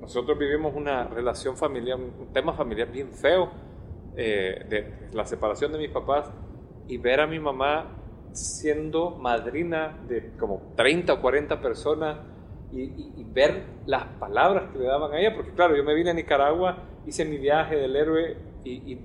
[0.02, 3.50] Nosotros vivimos una relación familiar, un tema familiar bien feo
[4.18, 6.30] eh, de la separación de mis papás
[6.88, 7.98] y ver a mi mamá
[8.34, 12.18] siendo madrina de como 30 o 40 personas
[12.72, 15.94] y, y, y, ver las palabras que le daban a ella, porque claro, yo me
[15.94, 18.96] vine a Nicaragua, hice mi viaje del héroe y, y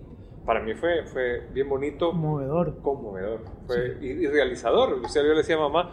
[0.46, 2.10] para mí fue, fue bien bonito.
[2.10, 2.80] Conmovedor.
[2.80, 3.40] Conmovedor.
[3.66, 4.06] Fue, sí.
[4.06, 5.00] y, realizador.
[5.04, 5.90] O sea, yo le decía a mamá,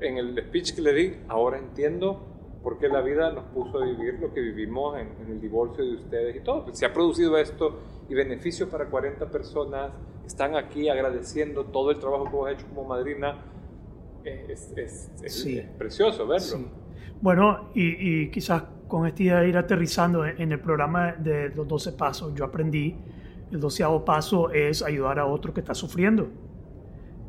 [0.00, 2.35] en el speech que le di, ahora entiendo
[2.66, 5.84] por qué la vida nos puso a vivir lo que vivimos en, en el divorcio
[5.84, 6.66] de ustedes y todo.
[6.72, 9.92] Se ha producido esto y beneficio para 40 personas
[10.26, 13.36] están aquí agradeciendo todo el trabajo que vos has hecho como madrina.
[14.24, 15.58] Es, es, es, sí.
[15.58, 16.44] es precioso verlo.
[16.44, 16.66] Sí.
[17.20, 21.68] Bueno, y, y, quizás con esta idea de ir aterrizando en el programa de los
[21.68, 22.96] 12 pasos, yo aprendí,
[23.52, 26.26] el doceavo paso es ayudar a otro que está sufriendo.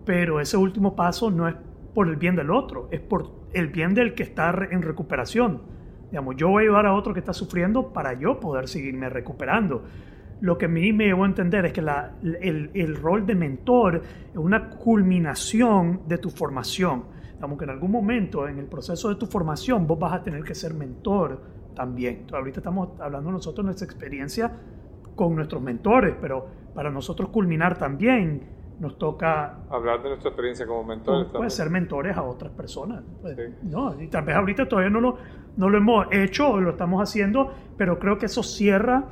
[0.03, 1.53] Pero ese último paso no es
[1.93, 5.61] por el bien del otro, es por el bien del que está en recuperación.
[6.11, 9.83] Digamos, yo voy a ayudar a otro que está sufriendo para yo poder seguirme recuperando
[10.41, 13.35] lo que a mí me llevó a entender es que la, el, el, rol de
[13.35, 17.05] mentor es una culminación de tu formación.
[17.33, 20.43] Digamos que en algún momento en el proceso de tu formación vos vas a tener
[20.43, 21.41] que ser mentor
[21.75, 22.15] también.
[22.15, 24.51] Entonces, ahorita estamos hablando nosotros de nuestra experiencia
[25.15, 30.83] con nuestros mentores, pero para nosotros culminar también nos toca hablar de nuestra experiencia como
[30.83, 31.27] mentores.
[31.31, 33.03] Puede ser mentores a otras personas.
[33.21, 33.55] Pues, sí.
[33.63, 35.17] No, y tal vez ahorita todavía no lo,
[35.55, 39.05] no lo hemos hecho o lo estamos haciendo, pero creo que eso cierra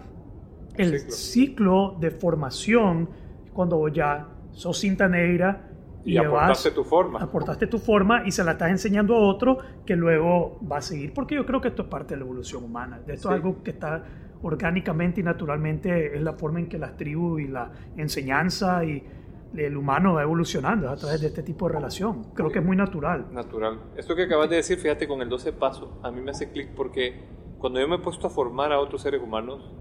[0.76, 1.16] el ciclo.
[1.16, 1.98] ciclo.
[2.00, 3.10] de formación
[3.54, 5.70] cuando ya sos cinta negra
[6.04, 7.20] y, y aportaste tu forma.
[7.20, 11.12] Aportaste tu forma y se la estás enseñando a otro que luego va a seguir,
[11.14, 13.00] porque yo creo que esto es parte de la evolución humana.
[13.08, 13.34] Esto sí.
[13.34, 14.04] es algo que está
[14.44, 19.04] orgánicamente y naturalmente, es la forma en que las tribus y la enseñanza y
[19.58, 22.34] el humano va evolucionando a través de este tipo de relación.
[22.34, 23.28] Creo que es muy natural.
[23.32, 23.80] Natural.
[23.96, 26.70] Esto que acabas de decir, fíjate, con el 12 paso, a mí me hace clic
[26.76, 27.24] porque
[27.58, 29.72] cuando yo me he puesto a formar a otros seres humanos,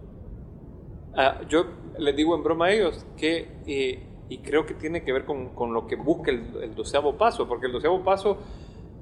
[1.14, 1.66] Uh, yo
[1.96, 5.54] les digo en broma a ellos que, eh, y creo que tiene que ver con,
[5.54, 8.38] con lo que busca el, el, doceavo paso, porque el doceavo paso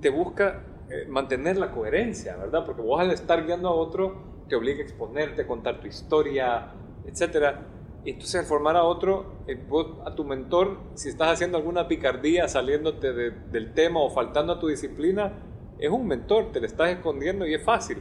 [0.03, 2.67] te busca eh, mantener la coherencia, ¿verdad?
[2.67, 6.75] Porque vos al estar guiando a otro te obliga a exponerte, a contar tu historia,
[7.07, 7.57] etc.
[8.05, 11.87] Y entonces al formar a otro, eh, vos a tu mentor, si estás haciendo alguna
[11.87, 15.33] picardía saliéndote de, del tema o faltando a tu disciplina,
[15.79, 17.99] es un mentor, te le estás escondiendo y es fácil.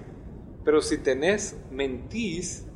[0.64, 2.68] Pero si tenés mentís,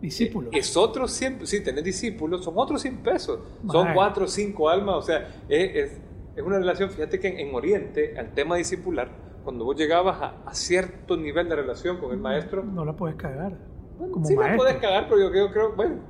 [0.00, 0.50] discípulos.
[0.54, 3.40] Es otro 100, sí, tenés discípulos, son otros 100 pesos.
[3.70, 6.00] Son 4 o 5 almas, o sea, es, es,
[6.36, 9.10] es, una relación, fíjate que en, en, Oriente, al tema discipular,
[9.44, 12.64] cuando vos llegabas a, a, cierto nivel de relación con el maestro...
[12.64, 13.56] No la puedes cagar.
[13.98, 14.56] Bueno, como sí maestro.
[14.56, 16.00] la puedes cagar, pero yo creo, creo, bueno,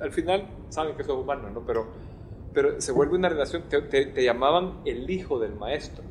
[0.00, 1.64] al final saben que sos humano, ¿no?
[1.66, 1.86] Pero,
[2.52, 6.04] pero se vuelve una relación, te, te, te llamaban el hijo del maestro.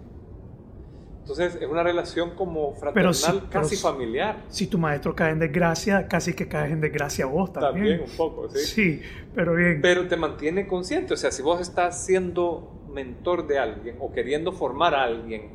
[1.26, 4.44] Entonces es una relación como fraternal, si, casi familiar.
[4.50, 7.74] Si tu maestro cae en desgracia, casi que caes en desgracia vos también.
[7.74, 8.60] También un poco, sí.
[8.60, 9.02] Sí,
[9.34, 9.80] pero bien.
[9.82, 14.52] Pero te mantiene consciente, o sea, si vos estás siendo mentor de alguien o queriendo
[14.52, 15.50] formar a alguien,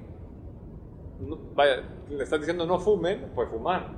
[1.20, 3.92] no, vaya, le estás diciendo no fumen, pues fumar.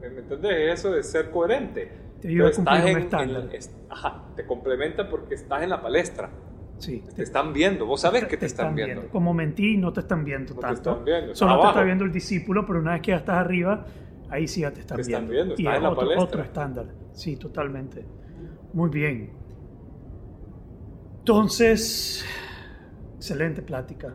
[0.00, 0.78] ¿Me entendés?
[0.78, 2.09] Eso de ser coherente.
[2.20, 3.42] Te ayuda a cumplir un estándar.
[3.44, 6.30] En, es, ajá, te complementa porque estás en la palestra.
[6.78, 7.04] Sí.
[7.14, 8.94] Te están viendo, vos sabes que te, te están, están viendo.
[9.02, 9.12] viendo.
[9.12, 10.82] Como mentí, no te están viendo no tanto.
[10.82, 11.34] Te están viendo.
[11.34, 11.68] Solo abajo.
[11.68, 13.84] te está viendo el discípulo, pero una vez que ya estás arriba,
[14.30, 15.16] ahí sí ya te están viendo.
[15.16, 15.54] Están viendo.
[15.58, 16.86] y es en otro, otro estándar.
[17.12, 18.04] Sí, totalmente.
[18.72, 19.30] Muy bien.
[21.18, 22.24] Entonces,
[23.16, 24.14] excelente plática.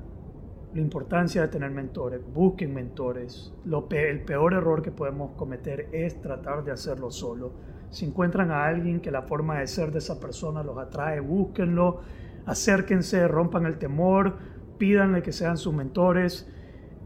[0.74, 2.22] La importancia de tener mentores.
[2.34, 3.54] Busquen mentores.
[3.64, 7.54] Lo pe el peor error que podemos cometer es tratar de hacerlo solo.
[7.96, 12.02] Si encuentran a alguien que la forma de ser de esa persona los atrae, búsquenlo
[12.46, 14.38] acérquense, rompan el temor,
[14.78, 16.46] pídanle que sean sus mentores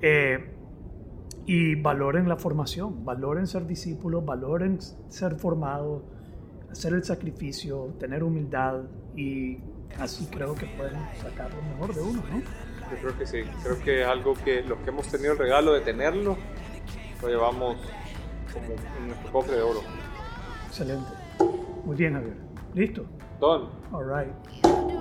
[0.02, 0.50] eh,
[1.46, 4.80] y valoren la formación, valoren ser discípulos, valoren
[5.10, 6.02] ser formados,
[6.72, 8.82] hacer el sacrificio, tener humildad
[9.16, 9.60] y
[10.00, 12.40] así creo que pueden sacar lo mejor de uno, ¿no?
[12.40, 15.82] Yo creo que sí, creo que algo que los que hemos tenido el regalo de
[15.82, 16.36] tenerlo,
[17.22, 17.78] lo llevamos
[18.52, 19.82] como en nuestro cofre de oro.
[20.70, 21.12] Excelente.
[21.84, 22.38] Muy bien, Javier.
[22.76, 23.06] ¿Listo?
[23.40, 23.70] Don.
[23.92, 24.99] All right.